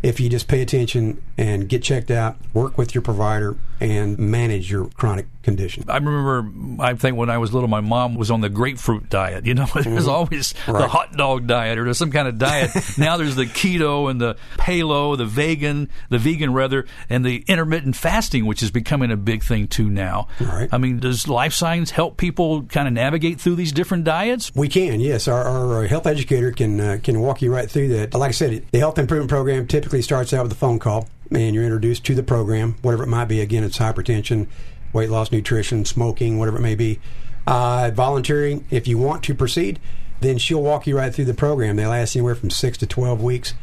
if 0.02 0.20
you 0.22 0.30
just 0.30 0.48
pay 0.48 0.62
attention 0.62 1.22
and 1.38 1.68
get 1.68 1.84
checked 1.84 2.12
out, 2.12 2.38
work 2.54 2.78
with 2.78 2.94
your 2.94 3.02
provider, 3.02 3.58
and 3.80 4.18
manage 4.18 4.72
your 4.72 4.88
chronic 4.90 5.26
condition. 5.42 5.84
I 5.90 5.98
remember, 5.98 6.82
I 6.82 6.94
think 6.94 7.18
when 7.18 7.30
I 7.30 7.38
was 7.38 7.54
little, 7.54 7.68
my 7.68 7.82
mom 7.82 8.16
was 8.16 8.32
on 8.32 8.42
the 8.42 8.50
grapefruit 8.50 9.10
diet. 9.10 9.46
You 9.54 9.56
know, 9.56 9.68
there's 9.74 9.86
mm-hmm. 9.86 10.10
always 10.10 10.56
right. 10.68 10.80
the 10.80 10.88
hot 10.88 11.14
dog 11.14 11.46
diet 11.46 11.78
or 11.78 11.94
some 11.94 12.12
kind 12.12 12.28
of 12.28 12.40
diet. 12.40 12.72
now 12.98 13.18
there's 13.18 13.36
the 13.36 13.46
keto 13.46 14.10
and 14.10 14.20
the 14.20 14.36
paleo, 14.58 15.16
the 15.16 15.26
vegan, 15.26 15.90
the 16.10 16.18
vegan 16.18 16.54
rather, 16.54 16.88
and 17.10 17.24
the 17.26 17.44
intermittent 17.48 17.96
fasting, 17.96 18.46
which 18.46 18.64
is 18.64 18.72
becoming 18.72 19.12
a 19.12 19.18
big 19.18 19.44
thing 19.44 19.68
too 19.68 19.90
now. 19.90 20.28
Right. 20.40 20.70
I 20.72 20.78
mean, 20.78 21.00
does 21.00 21.28
Life 21.28 21.54
Signs 21.54 21.92
help 21.92 22.18
people 22.18 22.64
kind 22.64 22.88
of 22.88 22.94
navigate 22.94 23.40
through 23.40 23.56
these 23.56 23.72
different 23.74 24.06
diets? 24.06 24.52
We 24.56 24.70
can, 24.70 25.00
yes. 25.00 25.28
Our, 25.28 25.44
our 25.44 25.86
health 25.86 26.08
educator 26.08 26.52
can 26.52 26.80
uh, 26.80 26.98
can 27.04 27.20
walk 27.20 27.42
you 27.42 27.54
right 27.54 27.70
through 27.70 27.90
that. 27.90 28.14
Like 28.14 28.30
I 28.30 28.32
said, 28.32 28.66
the 28.72 28.80
health 28.80 28.98
improvement 28.98 29.30
program 29.30 29.68
typically 29.68 30.02
starts 30.02 30.34
out 30.34 30.44
with 30.44 30.54
a 30.54 30.56
phone 30.56 30.80
call 30.80 31.08
and 31.36 31.56
you're 31.56 31.64
introduced 31.64 32.06
to 32.06 32.16
the 32.16 32.24
program, 32.24 32.76
whatever 32.82 33.04
it 33.04 33.08
might 33.08 33.26
be. 33.26 33.42
Again, 33.42 33.64
it's 33.64 33.78
hypertension, 33.78 34.48
weight 34.92 35.10
loss, 35.10 35.32
nutrition, 35.32 35.86
smoking, 35.86 36.38
whatever 36.38 36.58
it 36.58 36.62
may 36.62 36.76
be. 36.76 37.00
Uh, 37.46 37.92
volunteering, 37.94 38.66
if 38.70 38.88
you 38.88 38.98
want 38.98 39.24
to 39.24 39.36
proceed, 39.36 39.80
then 40.22 40.38
she'll 40.38 40.62
walk 40.62 40.88
you 40.88 40.98
right 40.98 41.14
through 41.14 41.26
the 41.26 41.34
program. 41.34 41.76
They 41.76 41.86
last 41.86 42.16
anywhere 42.16 42.36
from 42.36 42.50
six 42.50 42.78
to 42.80 42.88
12 42.88 43.22
weeks. 43.22 43.54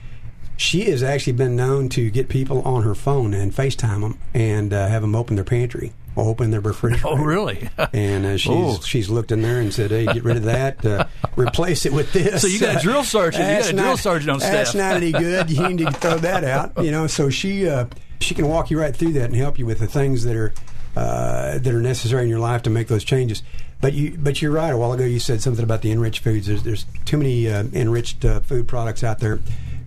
She 0.56 0.90
has 0.90 1.02
actually 1.02 1.32
been 1.32 1.56
known 1.56 1.88
to 1.90 2.10
get 2.10 2.28
people 2.28 2.60
on 2.62 2.82
her 2.82 2.94
phone 2.94 3.32
and 3.32 3.52
FaceTime 3.52 4.02
them 4.02 4.18
and 4.34 4.74
uh, 4.74 4.88
have 4.88 5.00
them 5.00 5.14
open 5.14 5.36
their 5.36 5.44
pantry 5.44 5.94
open 6.16 6.50
their 6.50 6.60
refrigerator. 6.60 7.08
Oh, 7.08 7.16
really? 7.16 7.68
and 7.92 8.26
uh, 8.26 8.36
she's 8.36 8.50
Ooh. 8.50 8.82
she's 8.82 9.08
looked 9.08 9.32
in 9.32 9.42
there 9.42 9.60
and 9.60 9.72
said, 9.72 9.90
"Hey, 9.90 10.06
get 10.06 10.24
rid 10.24 10.36
of 10.36 10.44
that. 10.44 10.84
Uh, 10.84 11.06
replace 11.36 11.86
it 11.86 11.92
with 11.92 12.12
this." 12.12 12.42
So 12.42 12.48
you 12.48 12.60
got 12.60 12.76
a 12.76 12.80
drill 12.80 13.04
sergeant. 13.04 13.44
you 13.44 13.58
got 13.58 13.70
a 13.70 13.76
drill 13.76 13.96
sergeant 13.96 14.30
on 14.30 14.40
staff. 14.40 14.52
That's 14.52 14.74
not 14.74 14.96
any 14.96 15.12
good. 15.12 15.50
You 15.50 15.68
need 15.68 15.86
to 15.86 15.92
throw 15.92 16.18
that 16.18 16.44
out. 16.44 16.84
You 16.84 16.90
know, 16.90 17.06
so 17.06 17.30
she 17.30 17.68
uh, 17.68 17.86
she 18.20 18.34
can 18.34 18.48
walk 18.48 18.70
you 18.70 18.80
right 18.80 18.94
through 18.94 19.12
that 19.12 19.24
and 19.24 19.36
help 19.36 19.58
you 19.58 19.66
with 19.66 19.78
the 19.78 19.86
things 19.86 20.24
that 20.24 20.36
are 20.36 20.52
uh, 20.96 21.58
that 21.58 21.68
are 21.68 21.82
necessary 21.82 22.22
in 22.24 22.28
your 22.28 22.40
life 22.40 22.62
to 22.62 22.70
make 22.70 22.88
those 22.88 23.04
changes. 23.04 23.42
But 23.80 23.94
you, 23.94 24.18
but 24.18 24.42
you're 24.42 24.52
right. 24.52 24.72
A 24.72 24.76
while 24.76 24.92
ago, 24.92 25.04
you 25.04 25.18
said 25.18 25.40
something 25.40 25.64
about 25.64 25.80
the 25.82 25.90
enriched 25.90 26.22
foods. 26.22 26.46
There's, 26.46 26.62
there's 26.62 26.84
too 27.06 27.16
many 27.16 27.48
uh, 27.48 27.64
enriched 27.72 28.24
uh, 28.24 28.40
food 28.40 28.68
products 28.68 29.02
out 29.02 29.20
there. 29.20 29.40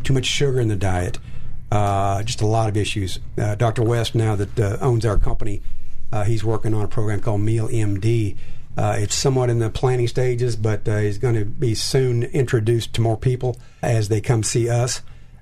Too 0.04 0.14
much 0.14 0.26
sugar 0.26 0.60
in 0.60 0.68
the 0.68 0.76
diet. 0.76 1.20
Uh, 1.72 2.24
just 2.24 2.42
a 2.42 2.48
lot 2.48 2.70
of 2.70 2.78
issues. 2.78 3.20
Uh, 3.38 3.56
Dr. 3.56 3.84
West, 3.84 4.16
now 4.16 4.36
that 4.36 4.60
uh, 4.60 4.78
owns 4.82 5.06
our 5.06 5.18
company, 5.18 5.62
Uh, 6.14 6.24
he's 6.24 6.44
working 6.44 6.76
on 6.76 6.86
a 6.86 6.88
program 6.88 7.20
called 7.20 7.42
Meal 7.42 7.68
MD. 7.70 8.38
Uh, 8.78 8.96
it's 9.00 9.16
somewhat 9.16 9.50
in 9.50 9.58
the 9.58 9.72
planning 9.72 10.08
stages, 10.08 10.56
but 10.56 10.88
uh, 10.88 11.00
he's 11.00 11.18
going 11.18 11.34
to 11.34 11.44
be 11.44 11.74
soon 11.74 12.22
introduced 12.22 12.94
to 12.94 13.02
more 13.02 13.18
people 13.18 13.60
as 13.82 14.10
they 14.10 14.22
come 14.22 14.44
see 14.44 14.70
us. 14.70 15.02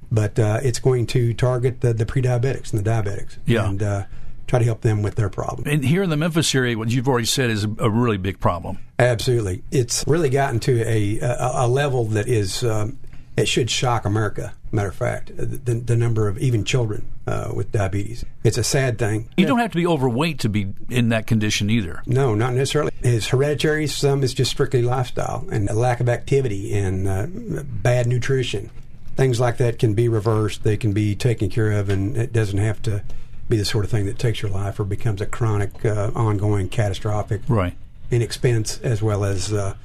But 0.10 0.40
it's 0.40 0.80
going 0.80 1.08
to 1.08 1.34
target 1.34 1.82
the, 1.82 1.94
the 1.94 2.06
pre-diabetics 2.06 2.74
and 2.74 2.84
the 2.84 2.90
diabetics. 2.90 3.38
Yeah. 3.46 3.70
And, 3.70 4.08
try 4.48 4.60
to 4.60 4.66
help 4.66 4.82
them 4.82 5.02
with 5.02 5.16
their 5.16 5.30
problem. 5.30 5.66
And 5.66 5.82
here 5.82 6.04
in 6.04 6.10
the 6.10 6.18
Memphis 6.18 6.54
area, 6.54 6.78
what 6.78 6.90
you've 6.90 7.08
already 7.08 7.26
said 7.26 7.50
is 7.50 7.64
a 7.64 7.90
really 7.90 8.18
big 8.18 8.38
problem. 8.42 8.80
Absolutely, 9.00 9.64
it's 9.72 10.04
really 10.06 10.30
gotten 10.30 10.60
to 10.62 10.84
a 10.84 11.20
a, 11.20 11.52
a 11.54 11.68
level 11.70 12.04
that 12.08 12.28
is 12.28 12.62
um, 12.66 13.00
it 13.38 13.48
should 13.48 13.70
shock 13.70 14.06
America. 14.06 14.54
Matter 14.72 14.90
of 14.90 14.96
fact, 14.96 15.36
the, 15.36 15.74
the 15.74 15.96
number 15.96 16.28
of 16.28 16.38
even 16.38 16.64
children 16.64 17.06
uh, 17.28 17.52
with 17.54 17.72
diabetes. 17.72 18.24
It's 18.44 18.58
a 18.58 18.64
sad 18.64 18.98
thing. 18.98 19.30
You 19.36 19.46
don't 19.46 19.60
have 19.60 19.72
to 19.72 19.78
be 19.78 19.88
overweight 19.88 20.40
to 20.40 20.50
be 20.50 20.74
in 20.90 21.10
that 21.10 21.28
condition 21.28 21.70
either. 21.70 22.02
No, 22.06 22.36
not 22.36 22.54
necessarily. 22.54 22.92
It's 23.02 23.28
hereditary. 23.28 23.88
Some 23.88 24.24
is 24.24 24.34
just 24.34 24.52
strictly 24.52 24.82
lifestyle 24.82 25.46
and 25.52 25.70
a 25.70 25.74
lack 25.74 26.00
of 26.00 26.08
activity 26.08 26.74
and 26.74 27.08
uh, 27.08 27.28
bad 27.64 28.08
nutrition. 28.08 28.70
Things 29.16 29.40
like 29.40 29.58
that 29.58 29.78
can 29.78 29.94
be 29.94 30.08
reversed. 30.08 30.64
They 30.64 30.78
can 30.78 30.94
be 30.94 31.16
taken 31.16 31.50
care 31.50 31.72
of, 31.72 31.90
and 31.90 32.16
it 32.16 32.32
doesn't 32.32 32.60
have 32.60 32.82
to 32.84 33.04
be 33.50 33.58
the 33.58 33.66
sort 33.66 33.84
of 33.84 33.92
thing 33.92 34.06
that 34.06 34.18
takes 34.18 34.42
your 34.42 34.52
life 34.52 34.80
or 34.80 34.86
becomes 34.86 35.20
a 35.20 35.26
chronic, 35.26 35.84
uh, 35.86 36.12
ongoing, 36.16 36.70
catastrophic 36.70 37.42
right. 37.50 37.76
in 38.10 38.22
expense 38.22 38.80
as 38.80 39.02
well 39.02 39.26
as 39.26 39.52
uh, 39.52 39.76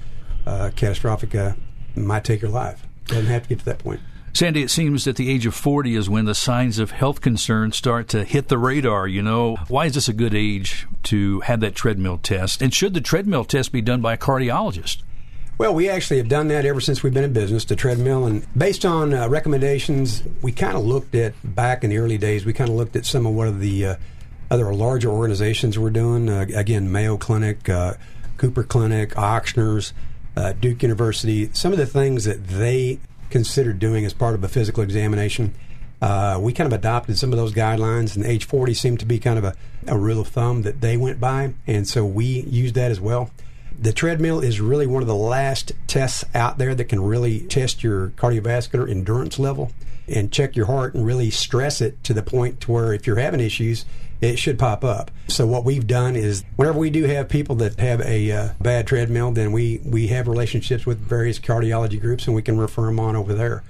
uh, 0.47 0.71
catastrophic 0.77 1.35
uh, 1.35 1.53
might 1.97 2.23
take 2.23 2.41
your 2.41 2.51
life. 2.51 2.87
Doesn't 3.07 3.27
have 3.27 3.43
to 3.45 3.49
get 3.49 3.59
to 3.61 3.65
that 3.67 3.79
point. 3.79 4.01
Sandy, 4.37 4.63
it 4.63 4.71
seems 4.71 5.05
that 5.05 5.17
the 5.17 5.31
age 5.31 5.47
of 5.47 5.55
40 5.55 5.97
is 5.97 6.11
when 6.11 6.27
the 6.27 6.35
signs 6.35 6.79
of 6.79 6.91
health 6.91 7.23
concerns 7.23 7.75
start 7.75 8.09
to 8.09 8.23
hit 8.23 8.49
the 8.49 8.59
radar. 8.59 9.09
You 9.09 9.23
know, 9.23 9.57
why 9.69 9.87
is 9.87 9.95
this 9.95 10.09
a 10.09 10.13
good 10.13 10.35
age 10.35 10.87
to 11.05 11.41
have 11.41 11.61
that 11.61 11.75
treadmill 11.75 12.19
test? 12.19 12.61
And 12.61 12.75
should 12.75 12.93
the 12.93 13.01
treadmill 13.01 13.47
test 13.47 13.73
be 13.73 13.81
done 13.81 14.03
by 14.03 14.13
a 14.13 14.19
cardiologist? 14.19 14.99
Well, 15.57 15.75
we 15.75 15.89
actually 15.89 16.19
have 16.19 16.29
done 16.29 16.49
that 16.49 16.67
ever 16.67 16.83
since 16.83 17.03
we've 17.03 17.15
been 17.15 17.25
in 17.25 17.33
business, 17.33 17.65
the 17.65 17.77
treadmill. 17.77 18.27
And 18.27 18.47
based 18.55 18.85
on 18.85 19.15
uh, 19.15 19.27
recommendations, 19.27 20.23
we 20.43 20.53
kind 20.53 20.77
of 20.77 20.85
looked 20.85 21.15
at, 21.15 21.33
back 21.43 21.83
in 21.83 21.89
the 21.89 21.97
early 21.97 22.19
days, 22.19 22.45
we 22.45 22.53
kind 22.53 22.69
of 22.69 22.77
looked 22.77 22.95
at 22.95 23.07
some 23.07 23.25
of 23.25 23.33
what 23.33 23.59
the 23.59 23.87
uh, 23.87 23.97
other 24.51 24.75
larger 24.75 25.09
organizations 25.09 25.79
were 25.79 25.89
doing. 25.89 26.29
Uh, 26.29 26.45
again, 26.55 26.93
Mayo 26.93 27.17
Clinic, 27.17 27.71
uh, 27.71 27.95
Cooper 28.37 28.65
Clinic, 28.65 29.15
Ochsner's, 29.15 29.95
uh, 30.37 30.53
Duke 30.53 30.83
University, 30.83 31.51
some 31.53 31.73
of 31.73 31.79
the 31.79 31.87
things 31.87 32.25
that 32.25 32.47
they 32.47 33.01
considered 33.31 33.79
doing 33.79 34.05
as 34.05 34.13
part 34.13 34.35
of 34.35 34.45
a 34.45 34.49
physical 34.49 34.83
examination. 34.83 35.55
Uh, 36.01 36.39
we 36.41 36.53
kind 36.53 36.71
of 36.71 36.79
adopted 36.79 37.19
some 37.19 37.33
of 37.33 37.39
those 37.39 37.55
guidelines, 37.55 38.17
and 38.17 38.25
age 38.25 38.45
40 38.45 38.75
seemed 38.75 39.01
to 39.01 39.07
be 39.07 39.19
kind 39.19 39.39
of 39.39 39.45
a, 39.45 39.55
a 39.87 39.97
rule 39.99 40.21
of 40.21 40.29
thumb 40.29 40.63
that 40.63 40.81
they 40.81 40.97
went 40.97 41.19
by, 41.19 41.55
and 41.67 41.89
so 41.89 42.05
we 42.05 42.27
used 42.27 42.75
that 42.75 42.91
as 42.91 43.01
well 43.01 43.31
the 43.79 43.93
treadmill 43.93 44.41
is 44.41 44.61
really 44.61 44.87
one 44.87 45.03
of 45.03 45.09
the 45.09 45.15
last 45.15 45.73
tests 45.87 46.25
out 46.35 46.59
there 46.59 46.75
that 46.75 46.87
can 46.87 47.03
really 47.03 47.41
test 47.41 47.83
your 47.83 48.09
cardiovascular 48.11 48.89
endurance 48.89 49.39
level 49.39 49.73
and 50.09 50.33
check 50.33 50.57
your 50.57 50.67
heart 50.67 50.95
and 50.95 51.05
really 51.05 51.31
stress 51.31 51.81
it 51.81 52.03
to 52.05 52.15
the 52.15 52.23
point 52.23 52.61
to 52.61 52.73
where 52.73 52.93
if 52.93 53.07
you're 53.07 53.17
having 53.17 53.41
issues, 53.41 53.85
it 54.21 54.39
should 54.39 54.59
pop 54.59 54.85
up. 54.85 55.11
So 55.29 55.47
what 55.47 55.65
we've 55.65 55.87
done 55.87 56.17
is 56.17 56.45
whenever 56.57 56.79
we 56.79 56.91
do 56.91 57.05
have 57.05 57.29
people 57.29 57.57
that 57.57 57.79
have 57.79 58.01
a 58.01 58.33
uh, 58.33 58.49
bad 58.61 58.87
treadmill, 58.87 59.33
then 59.33 59.53
we 59.53 59.81
we 59.85 60.07
have 60.09 60.29
relationships 60.29 60.87
with 60.87 60.99
various 60.99 61.39
cardiology 61.39 62.01
groups 62.01 62.27
and 62.27 62.35
we 62.35 62.43
can 62.43 62.59
refer 62.59 62.87
them 62.87 63.01
on 63.01 63.17
over 63.17 63.35
there. 63.35 63.63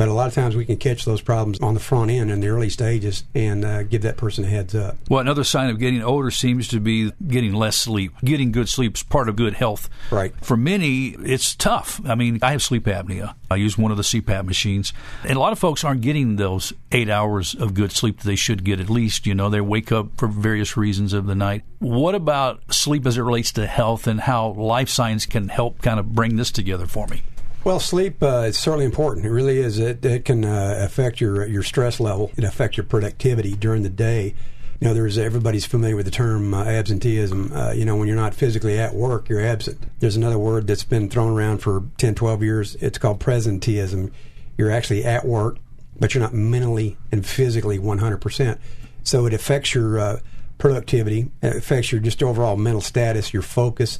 But 0.00 0.08
a 0.08 0.14
lot 0.14 0.28
of 0.28 0.34
times 0.34 0.56
we 0.56 0.64
can 0.64 0.78
catch 0.78 1.04
those 1.04 1.20
problems 1.20 1.60
on 1.60 1.74
the 1.74 1.80
front 1.80 2.10
end 2.10 2.30
in 2.30 2.40
the 2.40 2.48
early 2.48 2.70
stages 2.70 3.24
and 3.34 3.62
uh, 3.66 3.82
give 3.82 4.00
that 4.00 4.16
person 4.16 4.44
a 4.44 4.46
heads 4.46 4.74
up. 4.74 4.96
Well, 5.10 5.20
another 5.20 5.44
sign 5.44 5.68
of 5.68 5.78
getting 5.78 6.02
older 6.02 6.30
seems 6.30 6.68
to 6.68 6.80
be 6.80 7.12
getting 7.28 7.52
less 7.52 7.76
sleep. 7.76 8.14
Getting 8.24 8.50
good 8.50 8.70
sleep 8.70 8.96
is 8.96 9.02
part 9.02 9.28
of 9.28 9.36
good 9.36 9.52
health. 9.52 9.90
Right. 10.10 10.34
For 10.40 10.56
many, 10.56 11.08
it's 11.08 11.54
tough. 11.54 12.00
I 12.06 12.14
mean, 12.14 12.38
I 12.40 12.52
have 12.52 12.62
sleep 12.62 12.84
apnea. 12.84 13.34
I 13.50 13.56
use 13.56 13.76
one 13.76 13.90
of 13.90 13.98
the 13.98 14.02
CPAP 14.02 14.46
machines. 14.46 14.94
And 15.22 15.36
a 15.36 15.38
lot 15.38 15.52
of 15.52 15.58
folks 15.58 15.84
aren't 15.84 16.00
getting 16.00 16.36
those 16.36 16.72
eight 16.92 17.10
hours 17.10 17.54
of 17.54 17.74
good 17.74 17.92
sleep 17.92 18.20
that 18.20 18.26
they 18.26 18.36
should 18.36 18.64
get 18.64 18.80
at 18.80 18.88
least. 18.88 19.26
You 19.26 19.34
know, 19.34 19.50
they 19.50 19.60
wake 19.60 19.92
up 19.92 20.16
for 20.16 20.28
various 20.28 20.78
reasons 20.78 21.12
of 21.12 21.26
the 21.26 21.34
night. 21.34 21.62
What 21.78 22.14
about 22.14 22.72
sleep 22.72 23.04
as 23.04 23.18
it 23.18 23.22
relates 23.22 23.52
to 23.52 23.66
health 23.66 24.06
and 24.06 24.18
how 24.18 24.52
life 24.52 24.88
signs 24.88 25.26
can 25.26 25.50
help 25.50 25.82
kind 25.82 26.00
of 26.00 26.14
bring 26.14 26.36
this 26.36 26.50
together 26.50 26.86
for 26.86 27.06
me? 27.08 27.22
Well, 27.62 27.78
sleep 27.78 28.22
uh, 28.22 28.46
is 28.48 28.58
certainly 28.58 28.86
important. 28.86 29.26
It 29.26 29.30
really 29.30 29.58
is. 29.58 29.78
It, 29.78 30.02
it 30.02 30.24
can 30.24 30.46
uh, 30.46 30.78
affect 30.80 31.20
your 31.20 31.46
your 31.46 31.62
stress 31.62 32.00
level. 32.00 32.30
It 32.38 32.44
affects 32.44 32.78
your 32.78 32.84
productivity 32.84 33.54
during 33.54 33.82
the 33.82 33.90
day. 33.90 34.34
You 34.80 34.88
know, 34.88 34.94
there's 34.94 35.18
everybody's 35.18 35.66
familiar 35.66 35.94
with 35.94 36.06
the 36.06 36.10
term 36.10 36.54
uh, 36.54 36.64
absenteeism. 36.64 37.52
Uh, 37.52 37.72
you 37.72 37.84
know, 37.84 37.96
when 37.96 38.08
you're 38.08 38.16
not 38.16 38.34
physically 38.34 38.78
at 38.78 38.94
work, 38.94 39.28
you're 39.28 39.44
absent. 39.44 39.78
There's 39.98 40.16
another 40.16 40.38
word 40.38 40.66
that's 40.66 40.84
been 40.84 41.10
thrown 41.10 41.36
around 41.36 41.58
for 41.58 41.84
10, 41.98 42.14
12 42.14 42.42
years. 42.42 42.76
It's 42.76 42.96
called 42.96 43.20
presenteeism. 43.20 44.10
You're 44.56 44.70
actually 44.70 45.04
at 45.04 45.26
work, 45.26 45.58
but 45.98 46.14
you're 46.14 46.22
not 46.22 46.32
mentally 46.32 46.96
and 47.12 47.26
physically 47.26 47.78
100%. 47.78 48.58
So 49.02 49.26
it 49.26 49.34
affects 49.34 49.74
your 49.74 49.98
uh, 49.98 50.20
productivity. 50.56 51.30
It 51.42 51.56
affects 51.56 51.92
your 51.92 52.00
just 52.00 52.22
overall 52.22 52.56
mental 52.56 52.80
status, 52.80 53.34
your 53.34 53.42
focus 53.42 53.98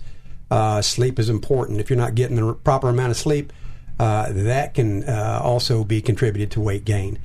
uh, 0.51 0.83
sleep 0.83 1.19
is 1.19 1.29
important. 1.29 1.81
If 1.81 1.91
you're 1.91 1.99
not 1.99 2.15
getting 2.15 2.37
the 2.37 2.55
proper 2.55 2.89
amount 2.89 3.11
of 3.11 3.17
sleep, 3.17 3.53
uh, 3.99 4.33
that 4.33 4.75
can 4.75 5.05
uh, 5.05 5.41
also 5.43 5.85
be 5.85 6.01
contributed 6.01 6.51
to 6.53 6.61
weight 6.61 6.85
gain. 6.85 7.19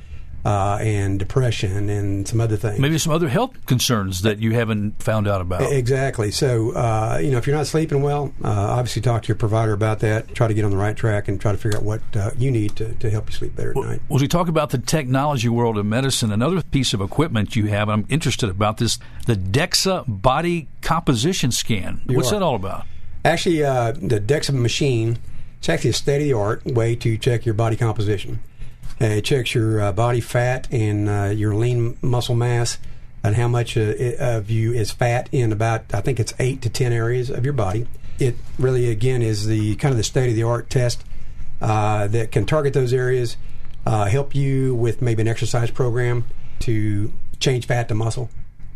Uh, 0.43 0.77
and 0.79 1.17
depression 1.17 1.89
and 1.89 2.27
some 2.27 2.39
other 2.39 2.55
things. 2.55 2.77
Maybe 2.79 2.99
some 2.99 3.11
other 3.11 3.29
health 3.29 3.65
concerns 3.65 4.21
that 4.21 4.37
you 4.37 4.53
haven't 4.53 5.01
found 5.01 5.27
out 5.27 5.41
about. 5.41 5.73
Exactly. 5.73 6.29
So, 6.29 6.69
uh, 6.73 7.17
you 7.19 7.31
know, 7.31 7.39
if 7.39 7.47
you're 7.47 7.55
not 7.55 7.65
sleeping 7.65 8.03
well, 8.03 8.31
uh, 8.43 8.51
obviously 8.51 9.01
talk 9.01 9.23
to 9.23 9.27
your 9.29 9.37
provider 9.37 9.73
about 9.73 10.01
that. 10.01 10.35
Try 10.35 10.47
to 10.47 10.53
get 10.53 10.63
on 10.63 10.69
the 10.69 10.77
right 10.77 10.95
track 10.95 11.27
and 11.27 11.41
try 11.41 11.51
to 11.51 11.57
figure 11.57 11.79
out 11.79 11.83
what 11.83 12.01
uh, 12.15 12.29
you 12.37 12.51
need 12.51 12.75
to, 12.75 12.93
to 12.93 13.09
help 13.09 13.27
you 13.31 13.35
sleep 13.35 13.55
better 13.55 13.71
at 13.71 13.75
well, 13.75 13.89
night. 13.89 14.01
Well, 14.07 14.19
we 14.19 14.27
talk 14.27 14.47
about 14.47 14.69
the 14.69 14.77
technology 14.77 15.49
world 15.49 15.79
of 15.79 15.87
medicine. 15.87 16.31
Another 16.31 16.61
piece 16.61 16.93
of 16.93 17.01
equipment 17.01 17.55
you 17.55 17.65
have, 17.65 17.89
I'm 17.89 18.05
interested 18.07 18.47
about 18.47 18.77
this, 18.77 18.99
the 19.25 19.35
DEXA 19.35 20.03
body 20.21 20.67
composition 20.83 21.51
scan. 21.51 22.03
You 22.07 22.17
What's 22.17 22.31
are. 22.31 22.35
that 22.35 22.45
all 22.45 22.53
about? 22.53 22.85
Actually, 23.25 23.63
uh, 23.63 23.91
the 23.91 24.21
DEXA 24.21 24.53
machine, 24.53 25.17
it's 25.57 25.67
actually 25.67 25.89
a 25.89 25.93
state 25.93 26.21
of 26.21 26.27
the 26.27 26.33
art 26.33 26.63
way 26.63 26.95
to 26.95 27.17
check 27.17 27.43
your 27.43 27.55
body 27.55 27.75
composition. 27.75 28.39
Uh, 29.01 29.05
it 29.05 29.25
checks 29.25 29.55
your 29.55 29.81
uh, 29.81 29.91
body 29.91 30.21
fat 30.21 30.71
and 30.71 31.09
uh, 31.09 31.33
your 31.35 31.55
lean 31.55 31.97
muscle 32.03 32.35
mass 32.35 32.77
and 33.23 33.35
how 33.35 33.47
much 33.47 33.75
uh, 33.77 33.93
of 34.19 34.51
you 34.51 34.73
is 34.73 34.91
fat 34.91 35.27
in 35.31 35.51
about, 35.51 35.91
I 35.91 36.01
think 36.01 36.19
it's 36.19 36.35
eight 36.37 36.61
to 36.61 36.69
10 36.69 36.93
areas 36.93 37.31
of 37.31 37.43
your 37.43 37.55
body. 37.55 37.87
It 38.19 38.35
really, 38.59 38.91
again, 38.91 39.23
is 39.23 39.47
the 39.47 39.75
kind 39.77 39.91
of 39.91 39.97
the 39.97 40.03
state 40.03 40.29
of 40.29 40.35
the 40.35 40.43
art 40.43 40.69
test 40.69 41.03
uh, 41.61 42.05
that 42.05 42.31
can 42.31 42.45
target 42.45 42.75
those 42.75 42.93
areas, 42.93 43.37
help 43.87 44.35
you 44.35 44.75
with 44.75 45.01
maybe 45.01 45.23
an 45.23 45.27
exercise 45.27 45.71
program 45.71 46.25
to 46.59 47.11
change 47.39 47.65
fat 47.65 47.87
to 47.87 47.95
muscle. 47.95 48.29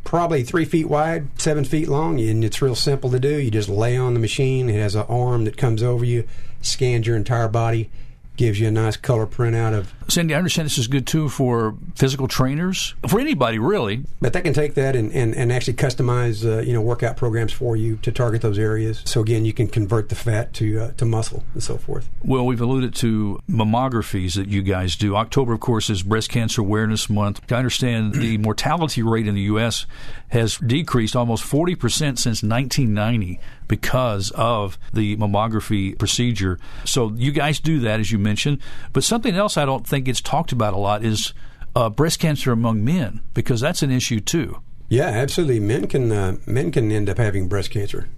Probably 0.10 0.42
three 0.42 0.66
feet 0.66 0.90
wide, 0.90 1.28
seven 1.40 1.64
feet 1.64 1.88
long, 1.88 2.20
and 2.20 2.44
it's 2.44 2.64
real 2.64 2.74
simple 2.74 3.12
to 3.12 3.20
do. 3.20 3.38
You 3.38 3.52
just 3.52 3.70
lay 3.70 3.96
on 3.96 4.16
the 4.16 4.20
machine. 4.20 4.68
It 4.68 4.74
has 4.74 4.96
an 4.96 5.06
arm 5.08 5.46
that 5.46 5.56
comes 5.56 5.84
over 5.84 6.04
you, 6.04 6.24
scans 6.64 7.06
your 7.06 7.16
entire 7.16 7.48
body, 7.48 7.92
gives 8.40 8.58
you 8.58 8.70
a 8.70 8.72
nice 8.72 8.96
color 8.96 9.28
printout 9.28 9.78
of. 9.78 9.94
Cindy, 10.08 10.34
I 10.34 10.38
understand 10.38 10.66
this 10.66 10.78
is 10.78 10.88
good 10.88 11.06
too 11.06 11.28
for 11.28 11.76
physical 11.96 12.30
trainers, 12.30 12.96
for 13.06 13.20
anybody 13.20 13.60
really. 13.60 14.06
But 14.22 14.32
they 14.32 14.40
can 14.40 14.54
take 14.54 14.76
that 14.76 14.96
and, 14.96 15.12
and, 15.12 15.36
and 15.36 15.52
actually 15.52 15.74
customize, 15.74 16.46
uh, 16.46 16.62
you 16.62 16.72
know, 16.72 16.80
workout 16.80 17.18
programs 17.18 17.52
for 17.52 17.76
you 17.76 17.98
to 17.98 18.14
target 18.14 18.42
those 18.42 18.58
areas. 18.58 19.02
So 19.04 19.20
again, 19.20 19.44
you 19.44 19.52
can 19.52 19.68
convert 19.68 20.08
the 20.08 20.16
fat 20.16 20.54
to 20.54 20.80
uh, 20.80 20.92
to 20.92 21.06
muscle 21.06 21.44
and 21.54 21.62
so 21.62 21.78
forth. 21.78 22.10
Well, 22.24 22.46
we've 22.46 22.62
alluded 22.62 22.96
to 22.96 23.42
mammographies 23.50 24.36
that 24.36 24.48
you 24.48 24.62
guys 24.62 24.96
do. 24.96 25.18
October, 25.18 25.52
of 25.52 25.60
course, 25.60 25.90
is 25.90 26.02
Breast 26.02 26.30
Cancer 26.30 26.62
Awareness 26.62 27.10
Month. 27.10 27.42
I 27.52 27.56
understand 27.56 28.14
the 28.14 28.38
mortality 28.40 29.04
rate 29.04 29.28
in 29.28 29.36
the 29.36 29.42
U.S. 29.42 29.86
has 30.30 30.56
decreased 30.58 31.14
almost 31.14 31.44
40% 31.44 31.78
since 31.92 32.42
1990 32.42 33.42
because 33.70 34.32
of 34.32 34.78
the 34.92 35.16
mammography 35.16 35.98
procedure. 35.98 36.60
So 36.84 37.14
you 37.16 37.32
guys 37.32 37.62
do 37.62 37.80
that, 37.80 38.02
as 38.02 38.12
you 38.12 38.20
mentioned. 38.20 38.60
But 38.92 39.06
something 39.06 39.36
else 39.36 39.56
I 39.56 39.64
don't 39.64 39.88
think 39.88 40.06
gets 40.06 40.20
talked 40.20 40.52
about 40.52 40.74
a 40.74 40.78
lot 40.78 41.06
is 41.06 41.34
uh, 41.74 41.90
breast 41.90 42.20
cancer 42.20 42.52
among 42.52 42.84
men, 42.84 43.22
because 43.34 43.62
that's 43.62 43.82
an 43.82 43.92
issue 43.92 44.20
too. 44.20 44.60
Yeah, 44.90 45.06
absolutely. 45.06 45.60
Men 45.62 45.88
can 45.88 46.12
uh, 46.12 46.38
men 46.46 46.72
can 46.72 46.92
end 46.92 47.10
up 47.10 47.18
having 47.18 47.48
breast 47.48 47.72
cancer. 47.72 48.10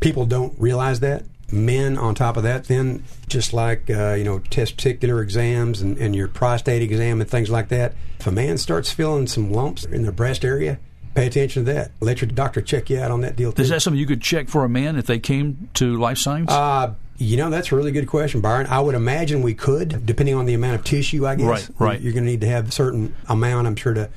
People 0.00 0.26
don't 0.26 0.58
realize 0.58 1.00
that. 1.00 1.24
Men, 1.52 1.96
on 1.96 2.16
top 2.16 2.36
of 2.36 2.42
that, 2.42 2.64
then 2.64 3.04
just 3.28 3.52
like 3.52 3.88
uh, 3.88 4.14
you 4.14 4.24
know 4.24 4.40
testicular 4.40 5.22
exams 5.22 5.80
and, 5.80 5.96
and 5.98 6.16
your 6.16 6.26
prostate 6.26 6.82
exam 6.82 7.20
and 7.20 7.30
things 7.30 7.48
like 7.48 7.68
that. 7.68 7.94
If 8.18 8.26
a 8.26 8.32
man 8.32 8.58
starts 8.58 8.90
feeling 8.90 9.28
some 9.28 9.52
lumps 9.52 9.84
in 9.84 10.02
their 10.02 10.10
breast 10.10 10.44
area, 10.44 10.80
pay 11.16 11.26
attention 11.26 11.64
to 11.64 11.72
that. 11.72 11.90
Let 12.00 12.20
your 12.20 12.28
doctor 12.30 12.60
check 12.60 12.90
you 12.90 13.00
out 13.00 13.10
on 13.10 13.22
that 13.22 13.34
deal. 13.34 13.50
Too. 13.50 13.62
Is 13.62 13.70
that 13.70 13.82
something 13.82 13.98
you 13.98 14.06
could 14.06 14.22
check 14.22 14.48
for 14.48 14.64
a 14.64 14.68
man 14.68 14.96
if 14.96 15.06
they 15.06 15.18
came 15.18 15.70
to 15.74 15.96
Life 15.96 16.18
Signs? 16.18 16.50
Uh, 16.50 16.94
you 17.16 17.38
know, 17.38 17.48
that's 17.48 17.72
a 17.72 17.76
really 17.76 17.92
good 17.92 18.06
question, 18.06 18.42
Byron. 18.42 18.66
I 18.66 18.78
would 18.78 18.94
imagine 18.94 19.42
we 19.42 19.54
could, 19.54 20.04
depending 20.04 20.34
on 20.34 20.44
the 20.44 20.54
amount 20.54 20.78
of 20.78 20.84
tissue, 20.84 21.26
I 21.26 21.34
guess. 21.34 21.46
Right, 21.46 21.68
right. 21.78 22.00
You're 22.00 22.12
going 22.12 22.24
to 22.24 22.30
need 22.30 22.42
to 22.42 22.48
have 22.48 22.68
a 22.68 22.72
certain 22.72 23.14
amount, 23.26 23.66
I'm 23.66 23.76
sure, 23.76 23.94
to, 23.94 24.10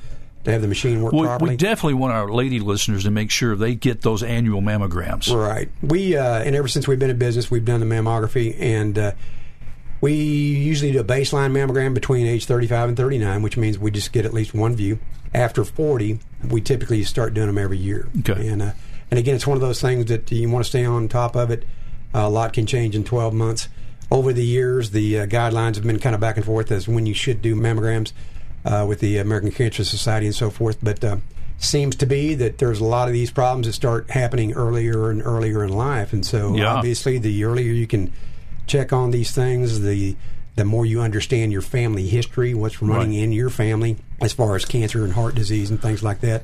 to 0.44 0.52
have 0.52 0.60
the 0.60 0.68
machine 0.68 1.02
work 1.02 1.14
we, 1.14 1.22
properly. 1.22 1.52
we 1.52 1.56
definitely 1.56 1.94
want 1.94 2.12
our 2.12 2.30
lady 2.30 2.60
listeners 2.60 3.04
to 3.04 3.10
make 3.10 3.30
sure 3.30 3.56
they 3.56 3.74
get 3.74 4.02
those 4.02 4.22
annual 4.22 4.60
mammograms. 4.60 5.34
Right. 5.34 5.70
We, 5.80 6.16
uh, 6.16 6.42
and 6.42 6.54
ever 6.54 6.68
since 6.68 6.86
we've 6.86 6.98
been 6.98 7.10
in 7.10 7.18
business, 7.18 7.50
we've 7.50 7.64
done 7.64 7.80
the 7.80 7.86
mammography, 7.86 8.54
and 8.60 8.98
uh, 8.98 9.12
we 10.00 10.14
usually 10.14 10.92
do 10.92 11.00
a 11.00 11.04
baseline 11.04 11.52
mammogram 11.52 11.94
between 11.94 12.26
age 12.26 12.46
35 12.46 12.88
and 12.88 12.96
39, 12.96 13.42
which 13.42 13.56
means 13.56 13.78
we 13.78 13.90
just 13.90 14.12
get 14.12 14.24
at 14.24 14.32
least 14.32 14.54
one 14.54 14.74
view. 14.74 14.98
After 15.34 15.64
40, 15.64 16.18
we 16.48 16.60
typically 16.60 17.04
start 17.04 17.34
doing 17.34 17.46
them 17.48 17.58
every 17.58 17.76
year. 17.78 18.08
Okay. 18.20 18.48
And, 18.48 18.62
uh, 18.62 18.72
and 19.10 19.18
again, 19.18 19.34
it's 19.36 19.46
one 19.46 19.56
of 19.56 19.60
those 19.60 19.80
things 19.80 20.06
that 20.06 20.30
you 20.32 20.48
want 20.50 20.64
to 20.64 20.68
stay 20.68 20.84
on 20.84 21.08
top 21.08 21.36
of 21.36 21.50
it. 21.50 21.64
Uh, 22.14 22.20
a 22.20 22.28
lot 22.30 22.52
can 22.52 22.66
change 22.66 22.96
in 22.96 23.04
12 23.04 23.34
months. 23.34 23.68
Over 24.10 24.32
the 24.32 24.44
years, 24.44 24.90
the 24.90 25.20
uh, 25.20 25.26
guidelines 25.26 25.76
have 25.76 25.84
been 25.84 26.00
kind 26.00 26.14
of 26.14 26.20
back 26.20 26.36
and 26.36 26.44
forth 26.44 26.72
as 26.72 26.88
when 26.88 27.06
you 27.06 27.14
should 27.14 27.40
do 27.42 27.54
mammograms 27.54 28.12
uh, 28.64 28.84
with 28.88 28.98
the 29.00 29.18
American 29.18 29.52
Cancer 29.52 29.84
Society 29.84 30.26
and 30.26 30.34
so 30.34 30.50
forth. 30.50 30.78
But 30.82 31.04
uh, 31.04 31.18
seems 31.58 31.94
to 31.96 32.06
be 32.06 32.34
that 32.36 32.58
there's 32.58 32.80
a 32.80 32.84
lot 32.84 33.06
of 33.06 33.14
these 33.14 33.30
problems 33.30 33.66
that 33.68 33.74
start 33.74 34.10
happening 34.10 34.52
earlier 34.54 35.10
and 35.10 35.22
earlier 35.22 35.62
in 35.62 35.70
life. 35.72 36.12
And 36.12 36.26
so, 36.26 36.56
Yeah. 36.56 36.74
obviously, 36.74 37.18
the 37.18 37.44
earlier 37.44 37.72
you 37.72 37.86
can 37.86 38.10
check 38.70 38.92
on 38.92 39.10
these 39.10 39.32
things, 39.32 39.80
the 39.80 40.16
the 40.56 40.64
more 40.64 40.84
you 40.84 41.00
understand 41.00 41.52
your 41.52 41.62
family 41.62 42.06
history, 42.08 42.52
what's 42.54 42.82
running 42.82 43.10
Right. 43.12 43.22
in 43.22 43.32
your 43.32 43.50
family 43.50 43.96
as 44.20 44.32
far 44.32 44.56
as 44.56 44.64
cancer 44.64 45.04
and 45.04 45.12
heart 45.14 45.34
disease 45.34 45.70
and 45.70 45.80
things 45.80 46.02
like 46.02 46.20
that, 46.20 46.42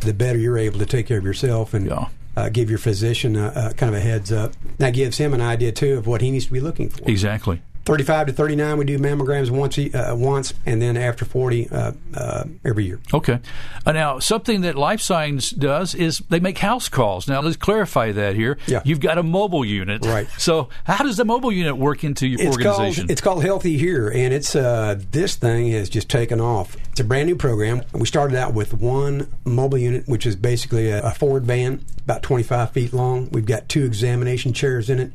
the 0.00 0.12
better 0.14 0.38
you're 0.38 0.58
able 0.58 0.78
to 0.80 0.86
take 0.86 1.06
care 1.06 1.18
of 1.18 1.24
yourself 1.24 1.72
and 1.74 1.86
Yeah. 1.86 2.06
uh, 2.36 2.48
give 2.48 2.68
your 2.68 2.78
physician 2.80 3.36
a, 3.36 3.52
a 3.70 3.74
kind 3.74 3.94
of 3.94 4.00
a 4.00 4.02
heads 4.02 4.32
up. 4.32 4.54
That 4.78 4.90
gives 4.94 5.18
him 5.18 5.34
an 5.34 5.40
idea 5.40 5.70
too 5.72 5.98
of 5.98 6.06
what 6.06 6.20
he 6.20 6.30
needs 6.30 6.46
to 6.46 6.52
be 6.52 6.58
looking 6.60 6.88
for. 6.88 7.08
Exactly. 7.08 7.60
35 7.84 8.28
to 8.28 8.32
39, 8.32 8.78
we 8.78 8.84
do 8.84 8.98
mammograms 8.98 9.50
once, 9.50 9.78
uh, 9.78 10.14
once, 10.16 10.54
and 10.64 10.80
then 10.80 10.96
after 10.96 11.24
40, 11.24 11.68
uh, 11.68 11.92
uh, 12.14 12.44
every 12.64 12.84
year. 12.86 12.98
Okay. 13.12 13.40
Uh, 13.84 13.92
now, 13.92 14.18
something 14.18 14.62
that 14.62 14.74
Life 14.74 15.00
Signs 15.02 15.50
does 15.50 15.94
is 15.94 16.18
they 16.30 16.40
make 16.40 16.58
house 16.58 16.88
calls. 16.88 17.28
Now, 17.28 17.42
let's 17.42 17.56
clarify 17.56 18.12
that 18.12 18.36
here. 18.36 18.56
Yeah. 18.66 18.80
You've 18.84 19.00
got 19.00 19.18
a 19.18 19.22
mobile 19.22 19.64
unit. 19.64 20.04
Right. 20.04 20.28
So, 20.44 20.68
how 20.84 21.02
does 21.04 21.16
the 21.16 21.24
mobile 21.24 21.52
unit 21.52 21.78
work 21.78 22.04
into 22.04 22.26
your 22.26 22.38
It's 22.40 22.56
organization? 22.56 23.04
called 23.04 23.10
it's 23.10 23.20
called 23.22 23.44
Healthy 23.44 23.78
Here, 23.78 24.10
and 24.10 24.34
it's 24.34 24.54
uh, 24.54 25.00
this 25.10 25.36
thing 25.36 25.70
has 25.72 25.88
just 25.88 26.10
taken 26.10 26.38
off. 26.38 26.76
It's 26.90 27.00
a 27.00 27.04
brand 27.04 27.28
new 27.28 27.36
program. 27.36 27.82
We 27.92 28.04
started 28.04 28.36
out 28.36 28.52
with 28.52 28.74
one 28.74 29.32
mobile 29.44 29.78
unit, 29.78 30.06
which 30.06 30.26
is 30.26 30.36
basically 30.36 30.90
a, 30.90 31.02
a 31.02 31.10
Ford 31.12 31.44
van, 31.44 31.82
about 32.04 32.22
25 32.22 32.72
feet 32.72 32.92
long. 32.92 33.30
We've 33.30 33.46
got 33.46 33.68
two 33.70 33.84
examination 33.84 34.52
chairs 34.52 34.90
in 34.90 34.98
it. 34.98 35.12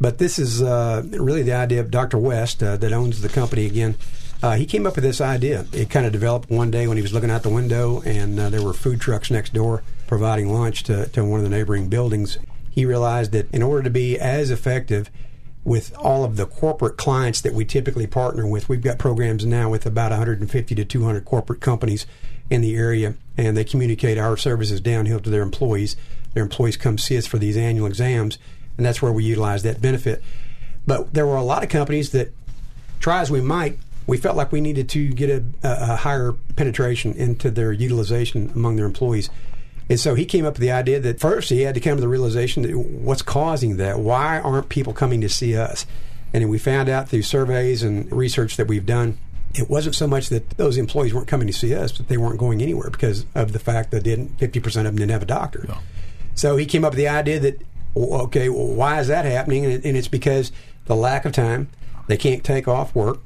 But 0.00 0.18
this 0.18 0.38
is 0.38 0.60
uh, 0.60 1.02
really 1.10 1.42
the 1.42 1.52
idea 1.52 1.80
of 1.80 1.90
Dr. 1.90 2.18
West, 2.18 2.62
uh, 2.62 2.76
that 2.76 2.92
owns 2.92 3.20
the 3.20 3.28
company 3.28 3.66
again. 3.66 3.96
Uh, 4.42 4.56
he 4.56 4.66
came 4.66 4.86
up 4.86 4.96
with 4.96 5.04
this 5.04 5.20
idea. 5.20 5.66
It 5.72 5.88
kind 5.88 6.04
of 6.04 6.12
developed 6.12 6.50
one 6.50 6.70
day 6.70 6.88
when 6.88 6.96
he 6.96 7.02
was 7.02 7.12
looking 7.12 7.30
out 7.30 7.44
the 7.44 7.48
window, 7.48 8.02
and 8.02 8.38
uh, 8.40 8.50
there 8.50 8.62
were 8.62 8.72
food 8.72 9.00
trucks 9.00 9.30
next 9.30 9.52
door 9.52 9.84
providing 10.08 10.52
lunch 10.52 10.82
to, 10.82 11.06
to 11.10 11.24
one 11.24 11.38
of 11.38 11.44
the 11.44 11.50
neighboring 11.50 11.88
buildings. 11.88 12.38
He 12.70 12.84
realized 12.84 13.32
that 13.32 13.52
in 13.54 13.62
order 13.62 13.82
to 13.84 13.90
be 13.90 14.18
as 14.18 14.50
effective 14.50 15.10
with 15.64 15.96
all 15.96 16.24
of 16.24 16.36
the 16.36 16.44
corporate 16.44 16.96
clients 16.96 17.40
that 17.42 17.54
we 17.54 17.64
typically 17.64 18.06
partner 18.06 18.46
with, 18.46 18.68
we've 18.68 18.82
got 18.82 18.98
programs 18.98 19.46
now 19.46 19.70
with 19.70 19.86
about 19.86 20.10
150 20.10 20.74
to 20.74 20.84
200 20.84 21.24
corporate 21.24 21.60
companies 21.60 22.04
in 22.50 22.62
the 22.62 22.74
area, 22.74 23.14
and 23.36 23.56
they 23.56 23.64
communicate 23.64 24.18
our 24.18 24.36
services 24.36 24.80
downhill 24.80 25.20
to 25.20 25.30
their 25.30 25.42
employees. 25.42 25.96
Their 26.34 26.42
employees 26.42 26.76
come 26.76 26.98
see 26.98 27.16
us 27.16 27.26
for 27.26 27.38
these 27.38 27.56
annual 27.56 27.86
exams, 27.86 28.38
and 28.76 28.86
that's 28.86 29.02
where 29.02 29.12
we 29.12 29.24
utilize 29.24 29.62
that 29.62 29.80
benefit. 29.80 30.22
But 30.86 31.14
there 31.14 31.26
were 31.26 31.36
a 31.36 31.42
lot 31.42 31.62
of 31.62 31.68
companies 31.68 32.10
that, 32.10 32.32
try 33.00 33.20
as 33.20 33.30
we 33.30 33.40
might, 33.40 33.78
we 34.06 34.16
felt 34.16 34.36
like 34.36 34.50
we 34.52 34.60
needed 34.60 34.88
to 34.90 35.08
get 35.12 35.30
a, 35.30 35.44
a, 35.62 35.96
higher 35.96 36.32
penetration 36.56 37.14
into 37.14 37.50
their 37.50 37.72
utilization 37.72 38.50
among 38.54 38.76
their 38.76 38.86
employees. 38.86 39.30
And 39.88 39.98
so 40.00 40.14
he 40.14 40.24
came 40.24 40.44
up 40.44 40.54
with 40.54 40.60
the 40.60 40.72
idea 40.72 40.98
that 41.00 41.20
first 41.20 41.50
he 41.50 41.62
had 41.62 41.74
to 41.74 41.80
come 41.80 41.96
to 41.96 42.00
the 42.00 42.08
realization 42.08 42.62
that 42.62 42.76
what's 42.76 43.22
causing 43.22 43.76
that? 43.76 44.00
Why 44.00 44.40
aren't 44.40 44.68
people 44.68 44.92
coming 44.92 45.20
to 45.20 45.28
see 45.28 45.56
us? 45.56 45.86
And 46.32 46.42
then 46.42 46.48
we 46.48 46.58
found 46.58 46.88
out 46.88 47.08
through 47.08 47.22
surveys 47.22 47.82
and 47.82 48.10
research 48.10 48.56
that 48.56 48.66
we've 48.66 48.86
done, 48.86 49.18
it 49.54 49.68
wasn't 49.68 49.94
so 49.94 50.06
much 50.06 50.30
that 50.30 50.50
those 50.50 50.78
employees 50.78 51.12
weren't 51.12 51.28
coming 51.28 51.46
to 51.46 51.52
see 51.52 51.74
us, 51.74 51.92
but 51.92 52.08
they 52.08 52.16
weren't 52.16 52.38
going 52.38 52.62
anywhere 52.62 52.90
because 52.90 53.26
of 53.34 53.52
the 53.52 53.58
fact 53.58 53.90
that 53.90 54.02
didn't 54.02 54.38
50% 54.38 54.66
of 54.66 54.84
them 54.84 54.96
didn't 54.96 55.10
have 55.10 55.22
a 55.22 55.26
doctor. 55.26 55.64
So 56.34 56.56
he 56.56 56.64
came 56.64 56.84
up 56.84 56.92
with 56.92 56.98
the 56.98 57.08
idea 57.08 57.38
that, 57.40 57.60
okay, 57.96 58.48
well, 58.48 58.66
why 58.66 59.00
is 59.00 59.08
that 59.08 59.24
happening? 59.24 59.64
And, 59.64 59.74
it, 59.74 59.84
and 59.84 59.96
it's 59.96 60.08
because 60.08 60.52
the 60.86 60.96
lack 60.96 61.24
of 61.24 61.32
time. 61.32 61.68
They 62.08 62.16
can't 62.16 62.42
take 62.42 62.66
off 62.68 62.94
work. 62.94 63.20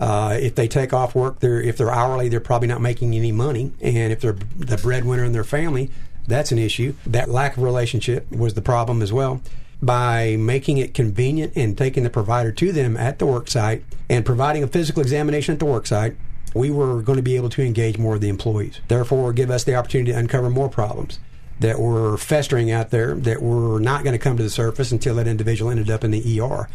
Uh, 0.00 0.36
if 0.40 0.54
they 0.54 0.66
take 0.66 0.92
off 0.92 1.14
work, 1.14 1.40
they're 1.40 1.60
if 1.60 1.76
they're 1.76 1.90
hourly, 1.90 2.28
they're 2.28 2.40
probably 2.40 2.68
not 2.68 2.80
making 2.80 3.14
any 3.14 3.30
money. 3.30 3.72
And 3.80 4.12
if 4.12 4.20
they're 4.20 4.36
the 4.56 4.76
breadwinner 4.76 5.24
in 5.24 5.32
their 5.32 5.44
family, 5.44 5.90
that's 6.26 6.50
an 6.50 6.58
issue. 6.58 6.94
That 7.06 7.28
lack 7.28 7.56
of 7.56 7.62
relationship 7.62 8.30
was 8.30 8.54
the 8.54 8.62
problem 8.62 9.02
as 9.02 9.12
well. 9.12 9.42
By 9.80 10.36
making 10.36 10.78
it 10.78 10.94
convenient 10.94 11.52
and 11.56 11.76
taking 11.76 12.04
the 12.04 12.10
provider 12.10 12.52
to 12.52 12.72
them 12.72 12.96
at 12.96 13.18
the 13.18 13.26
work 13.26 13.48
site 13.48 13.84
and 14.08 14.24
providing 14.24 14.62
a 14.62 14.68
physical 14.68 15.02
examination 15.02 15.52
at 15.52 15.58
the 15.58 15.66
work 15.66 15.86
site, 15.86 16.16
we 16.54 16.70
were 16.70 17.02
going 17.02 17.16
to 17.16 17.22
be 17.22 17.36
able 17.36 17.48
to 17.50 17.62
engage 17.62 17.98
more 17.98 18.14
of 18.14 18.20
the 18.20 18.28
employees. 18.28 18.80
Therefore, 18.88 19.32
give 19.32 19.50
us 19.50 19.64
the 19.64 19.74
opportunity 19.74 20.12
to 20.12 20.18
uncover 20.18 20.50
more 20.50 20.68
problems 20.68 21.18
that 21.62 21.78
were 21.78 22.16
festering 22.16 22.70
out 22.70 22.90
there 22.90 23.14
that 23.14 23.40
were 23.40 23.78
not 23.78 24.04
going 24.04 24.12
to 24.12 24.18
come 24.18 24.36
to 24.36 24.42
the 24.42 24.50
surface 24.50 24.92
until 24.92 25.14
that 25.14 25.26
individual 25.26 25.70
ended 25.70 25.90
up 25.90 26.04
in 26.04 26.10
the 26.10 26.40
ER. 26.40 26.68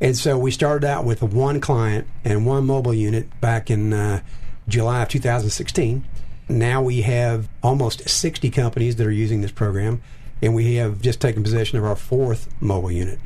And 0.00 0.16
so 0.16 0.38
we 0.38 0.50
started 0.50 0.86
out 0.86 1.04
with 1.04 1.22
one 1.22 1.60
client 1.60 2.06
and 2.24 2.46
one 2.46 2.64
mobile 2.64 2.94
unit 2.94 3.28
back 3.40 3.70
in 3.70 3.92
uh, 3.92 4.20
July 4.66 5.02
of 5.02 5.08
2016. 5.08 6.04
Now 6.48 6.80
we 6.80 7.02
have 7.02 7.48
almost 7.62 8.08
60 8.08 8.50
companies 8.50 8.96
that 8.96 9.06
are 9.06 9.12
using 9.12 9.40
this 9.40 9.52
program, 9.52 10.00
and 10.40 10.54
we 10.54 10.76
have 10.76 11.02
just 11.02 11.20
taken 11.20 11.42
possession 11.42 11.78
of 11.78 11.84
our 11.84 11.96
fourth 11.96 12.48
mobile 12.60 12.90
unit. 12.90 13.18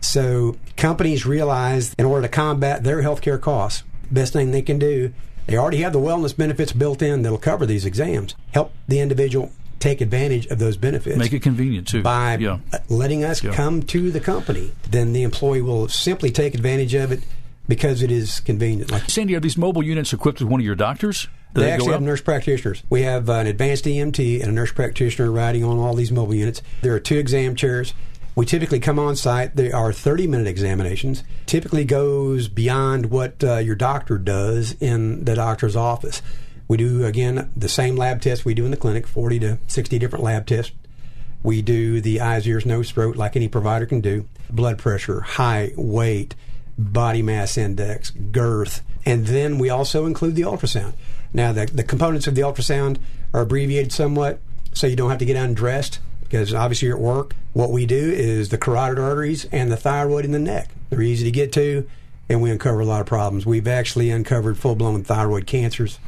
So 0.00 0.56
companies 0.76 1.26
realize 1.26 1.94
in 1.98 2.04
order 2.04 2.22
to 2.22 2.28
combat 2.28 2.84
their 2.84 3.02
healthcare 3.02 3.40
costs, 3.40 3.82
best 4.10 4.34
thing 4.34 4.50
they 4.50 4.62
can 4.62 4.78
do, 4.78 5.12
they 5.46 5.56
already 5.56 5.78
have 5.78 5.92
the 5.92 5.98
wellness 5.98 6.36
benefits 6.36 6.72
built 6.72 7.02
in 7.02 7.22
that'll 7.22 7.38
cover 7.38 7.66
these 7.66 7.84
exams. 7.84 8.34
Help 8.52 8.72
the 8.86 9.00
individual 9.00 9.50
take 9.84 10.00
advantage 10.00 10.46
of 10.46 10.58
those 10.58 10.76
benefits 10.76 11.16
Make 11.16 11.32
it 11.34 11.42
convenient 11.42 11.86
too. 11.86 12.02
by 12.02 12.38
yeah. 12.38 12.58
letting 12.88 13.22
us 13.22 13.42
Yeah. 13.44 13.52
come 13.52 13.82
to 13.82 14.10
the 14.10 14.20
company. 14.20 14.72
Then 14.90 15.12
the 15.12 15.22
employee 15.22 15.60
will 15.62 15.88
simply 15.88 16.30
take 16.30 16.54
advantage 16.54 16.94
of 16.94 17.12
it 17.12 17.20
because 17.68 18.02
it 18.02 18.10
is 18.10 18.40
convenient. 18.40 18.90
Like 18.90 19.10
Sandy, 19.10 19.34
are 19.36 19.40
these 19.40 19.58
mobile 19.58 19.82
units 19.82 20.12
equipped 20.12 20.40
with 20.40 20.48
one 20.50 20.60
of 20.60 20.64
your 20.66 20.74
doctors? 20.74 21.28
Do 21.54 21.60
they 21.60 21.68
go 21.68 21.72
actually 21.74 21.92
have 21.92 22.02
nurse 22.02 22.20
practitioners. 22.20 22.82
We 22.90 23.02
have 23.02 23.28
an 23.28 23.46
advanced 23.46 23.84
EMT 23.84 24.40
and 24.40 24.50
a 24.50 24.52
nurse 24.52 24.72
practitioner 24.72 25.30
riding 25.30 25.62
on 25.62 25.78
all 25.78 25.94
these 25.94 26.10
mobile 26.10 26.34
units. 26.34 26.62
There 26.82 26.94
are 26.94 27.00
two 27.00 27.16
exam 27.18 27.54
chairs. 27.54 27.94
We 28.34 28.44
typically 28.46 28.80
come 28.80 28.98
on 28.98 29.14
site. 29.14 29.54
They 29.54 29.70
are 29.70 29.92
30 29.92 30.26
minute 30.26 30.48
examinations. 30.48 31.22
Typically 31.46 31.84
goes 31.84 32.48
beyond 32.48 33.06
what 33.10 33.44
uh, 33.44 33.58
your 33.58 33.76
doctor 33.76 34.18
does 34.18 34.72
in 34.80 35.24
the 35.24 35.34
doctor's 35.36 35.76
office. 35.76 36.20
We 36.66 36.76
do, 36.76 37.04
again, 37.04 37.50
the 37.54 37.68
same 37.68 37.96
lab 37.96 38.20
tests 38.20 38.44
we 38.44 38.54
do 38.54 38.64
in 38.64 38.70
the 38.70 38.76
clinic 38.76 39.06
40 39.06 39.38
to 39.40 39.58
60 39.66 39.98
different 39.98 40.24
lab 40.24 40.46
tests. 40.46 40.72
We 41.42 41.60
do 41.60 42.00
the 42.00 42.20
eyes, 42.20 42.46
ears, 42.46 42.64
nose, 42.64 42.90
throat 42.90 43.16
like 43.16 43.36
any 43.36 43.48
provider 43.48 43.84
can 43.84 44.00
do 44.00 44.26
blood 44.50 44.78
pressure, 44.78 45.20
height, 45.20 45.76
weight, 45.76 46.34
body 46.78 47.22
mass 47.22 47.58
index, 47.58 48.10
girth, 48.10 48.82
and 49.04 49.26
then 49.26 49.58
we 49.58 49.68
also 49.68 50.06
include 50.06 50.36
the 50.36 50.42
ultrasound. 50.42 50.94
Now, 51.32 51.52
the, 51.52 51.66
the 51.66 51.84
components 51.84 52.26
of 52.26 52.34
the 52.34 52.42
ultrasound 52.42 52.98
are 53.32 53.42
abbreviated 53.42 53.92
somewhat 53.92 54.40
so 54.72 54.86
you 54.86 54.96
don't 54.96 55.10
have 55.10 55.18
to 55.18 55.24
get 55.24 55.36
undressed 55.36 56.00
because 56.20 56.54
obviously 56.54 56.88
you're 56.88 56.96
at 56.96 57.02
work. 57.02 57.34
What 57.52 57.70
we 57.70 57.86
do 57.86 58.10
is 58.10 58.48
the 58.48 58.58
carotid 58.58 58.98
arteries 58.98 59.44
and 59.52 59.70
the 59.70 59.76
thyroid 59.76 60.24
in 60.24 60.32
the 60.32 60.38
neck. 60.38 60.70
They're 60.90 61.02
easy 61.02 61.24
to 61.24 61.30
get 61.30 61.52
to, 61.52 61.88
and 62.28 62.42
we 62.42 62.50
uncover 62.50 62.80
a 62.80 62.84
lot 62.84 63.00
of 63.00 63.06
problems. 63.06 63.44
We've 63.44 63.68
actually 63.68 64.10
uncovered 64.10 64.58
full 64.58 64.74
blown 64.74 65.04
thyroid 65.04 65.46
cancers, 65.46 65.98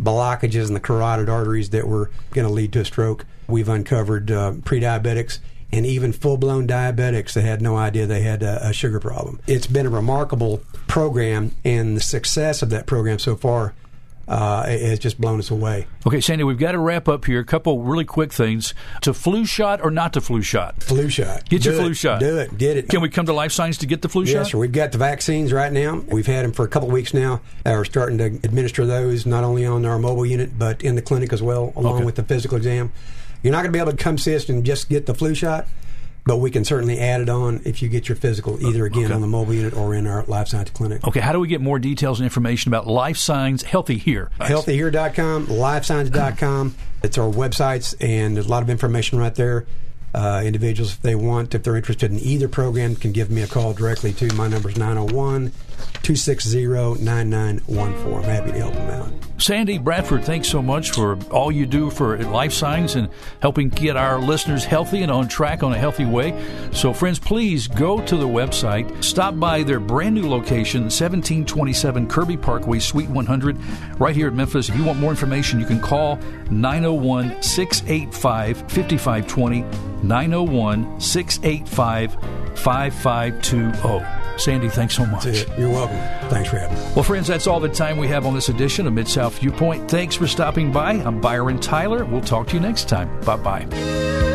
blockages 0.00 0.68
in 0.68 0.74
the 0.74 0.80
carotid 0.80 1.28
arteries 1.28 1.70
that 1.70 1.86
were 1.86 2.10
going 2.30 2.46
to 2.46 2.52
lead 2.52 2.72
to 2.72 2.80
a 2.80 2.84
stroke. 2.84 3.24
We've 3.46 3.68
uncovered 3.68 4.30
uh, 4.30 4.52
pre 4.64 4.80
diabetics 4.80 5.38
and 5.70 5.84
even 5.84 6.12
full 6.12 6.36
blown 6.36 6.66
diabetics 6.66 7.34
that 7.34 7.42
had 7.42 7.60
no 7.60 7.76
idea 7.76 8.06
they 8.06 8.22
had 8.22 8.42
a, 8.42 8.68
a, 8.68 8.72
sugar 8.72 9.00
problem. 9.00 9.38
It's 9.46 9.66
been 9.66 9.86
a 9.86 9.90
remarkable 9.90 10.62
program, 10.86 11.54
and 11.64 11.96
the 11.96 12.00
success 12.00 12.62
of 12.62 12.70
that 12.70 12.86
program 12.86 13.18
so 13.18 13.36
far 13.36 13.74
uh, 14.28 14.66
has 14.66 14.98
just 14.98 15.20
blown 15.20 15.38
us 15.38 15.50
away. 15.50 15.86
Okay, 16.06 16.20
Sandy, 16.20 16.44
we've 16.44 16.58
got 16.58 16.72
to 16.72 16.78
wrap 16.78 17.08
up 17.08 17.24
here. 17.24 17.40
A 17.40 17.44
couple 17.44 17.80
really 17.82 18.04
quick 18.04 18.32
things: 18.32 18.74
to 19.02 19.14
flu 19.14 19.44
shot 19.46 19.80
or 19.82 19.90
not 19.90 20.12
to 20.12 20.20
flu 20.20 20.42
shot? 20.42 20.82
Flu 20.82 21.08
shot. 21.08 21.48
Get 21.48 21.62
Do 21.62 21.70
your 21.70 21.78
it. 21.78 21.82
flu 21.82 21.94
shot. 21.94 22.20
Do 22.20 22.38
it. 22.38 22.56
Get 22.58 22.76
it. 22.76 22.88
Can 22.88 23.00
we 23.00 23.08
come 23.08 23.26
to 23.26 23.32
Life 23.32 23.52
Signs 23.52 23.78
to 23.78 23.86
get 23.86 24.02
the 24.02 24.08
flu 24.08 24.22
yes, 24.22 24.32
shot? 24.32 24.38
Yes, 24.40 24.50
sir. 24.52 24.58
We've 24.58 24.72
got 24.72 24.92
the 24.92 24.98
vaccines 24.98 25.52
right 25.52 25.72
now. 25.72 26.02
We've 26.08 26.26
had 26.26 26.44
them 26.44 26.52
for 26.52 26.64
a 26.64 26.68
couple 26.68 26.88
of 26.88 26.92
weeks 26.92 27.14
now. 27.14 27.40
Uh, 27.64 27.72
we're 27.76 27.84
starting 27.84 28.18
to 28.18 28.24
administer 28.26 28.84
those 28.86 29.24
not 29.26 29.44
only 29.44 29.64
on 29.64 29.84
our 29.86 29.98
mobile 29.98 30.26
unit 30.26 30.58
but 30.58 30.82
in 30.82 30.94
the 30.94 31.02
clinic 31.02 31.32
as 31.32 31.42
well, 31.42 31.72
along 31.76 31.96
Okay. 31.96 32.04
with 32.04 32.16
the 32.16 32.22
physical 32.22 32.56
exam. 32.56 32.92
You're 33.42 33.52
not 33.52 33.58
going 33.62 33.72
to 33.72 33.76
be 33.76 33.80
able 33.80 33.92
to 33.92 33.96
come 33.96 34.18
see 34.18 34.34
us 34.34 34.48
and 34.48 34.64
just 34.64 34.88
get 34.88 35.06
the 35.06 35.14
flu 35.14 35.34
shot. 35.34 35.66
But 36.28 36.40
we 36.40 36.50
can 36.50 36.62
certainly 36.62 36.98
add 36.98 37.22
it 37.22 37.30
on 37.30 37.62
if 37.64 37.80
you 37.80 37.88
get 37.88 38.06
your 38.06 38.16
physical, 38.16 38.62
either 38.62 38.84
again 38.84 39.06
Okay. 39.06 39.14
on 39.14 39.22
the 39.22 39.26
mobile 39.26 39.54
unit 39.54 39.72
or 39.72 39.94
in 39.94 40.06
our 40.06 40.24
life 40.24 40.48
signs 40.48 40.68
clinic. 40.68 41.02
Okay, 41.08 41.20
how 41.20 41.32
do 41.32 41.40
we 41.40 41.48
get 41.48 41.62
more 41.62 41.78
details 41.78 42.20
and 42.20 42.24
information 42.24 42.68
about 42.68 42.86
Life 42.86 43.16
Signs 43.16 43.62
Healthy 43.62 43.96
Here? 43.96 44.28
healthyhere.com, 44.38 45.46
lifesigns.com. 45.46 46.74
It's 47.02 47.16
our 47.16 47.30
websites, 47.30 47.94
and 47.98 48.36
there's 48.36 48.44
a 48.44 48.50
lot 48.50 48.62
of 48.62 48.68
information 48.68 49.18
right 49.18 49.34
there. 49.34 49.64
Uh, 50.14 50.42
individuals, 50.44 50.92
if 50.92 51.00
they 51.00 51.14
want, 51.14 51.54
if 51.54 51.62
they're 51.62 51.76
interested 51.76 52.10
in 52.12 52.18
either 52.18 52.46
program, 52.46 52.94
can 52.94 53.12
give 53.12 53.30
me 53.30 53.40
a 53.40 53.46
call 53.46 53.72
directly 53.72 54.12
to 54.12 54.30
my 54.34 54.48
number's 54.48 54.76
901 54.76 55.50
260 56.02 56.66
9914. 57.02 58.14
I'm 58.14 58.22
happy 58.24 58.52
to 58.52 58.58
help 58.58 58.74
them 58.74 58.90
out. 58.90 59.27
Sandy 59.48 59.78
Bradford, 59.78 60.24
thanks 60.24 60.46
so 60.46 60.60
much 60.60 60.90
for 60.90 61.18
all 61.30 61.50
you 61.50 61.64
do 61.64 61.88
for 61.88 62.18
Life 62.18 62.52
Signs 62.52 62.96
and 62.96 63.08
helping 63.40 63.70
get 63.70 63.96
our 63.96 64.20
listeners 64.20 64.62
healthy 64.62 65.00
and 65.00 65.10
on 65.10 65.26
track 65.26 65.62
on 65.62 65.72
a 65.72 65.78
healthy 65.78 66.04
way. 66.04 66.38
So, 66.70 66.92
friends, 66.92 67.18
please 67.18 67.66
go 67.66 67.98
to 68.04 68.16
the 68.18 68.26
website, 68.26 69.02
stop 69.02 69.40
by 69.40 69.62
their 69.62 69.80
brand 69.80 70.16
new 70.16 70.28
location, 70.28 70.82
1727 70.82 72.08
Kirby 72.08 72.36
Parkway, 72.36 72.78
Suite 72.78 73.08
100, 73.08 73.56
right 73.98 74.14
here 74.14 74.26
at 74.26 74.34
Memphis. 74.34 74.68
If 74.68 74.76
you 74.76 74.84
want 74.84 74.98
more 74.98 75.12
information, 75.12 75.58
you 75.58 75.64
can 75.64 75.80
call 75.80 76.16
901 76.50 77.42
685 77.42 78.58
5520, 78.70 79.62
901 80.02 81.00
685 81.00 82.47
5520. 82.58 84.38
Sandy, 84.38 84.68
thanks 84.68 84.94
so 84.94 85.04
much. 85.04 85.26
You're 85.58 85.70
welcome. 85.70 85.96
Thanks 86.28 86.48
for 86.48 86.58
having 86.58 86.78
me. 86.78 86.84
Well, 86.94 87.02
friends, 87.02 87.26
that's 87.26 87.46
all 87.46 87.58
the 87.58 87.68
time 87.68 87.98
we 87.98 88.06
have 88.08 88.24
on 88.24 88.34
this 88.34 88.48
edition 88.48 88.86
of 88.86 88.92
Mid 88.92 89.08
South 89.08 89.38
Viewpoint. 89.40 89.90
Thanks 89.90 90.14
for 90.14 90.28
stopping 90.28 90.70
by. 90.70 90.92
I'm 90.92 91.20
Byron 91.20 91.58
Tyler. 91.58 92.04
We'll 92.04 92.20
talk 92.20 92.46
to 92.48 92.54
you 92.54 92.60
next 92.60 92.88
time. 92.88 93.20
Bye 93.22 93.36
bye. 93.36 94.27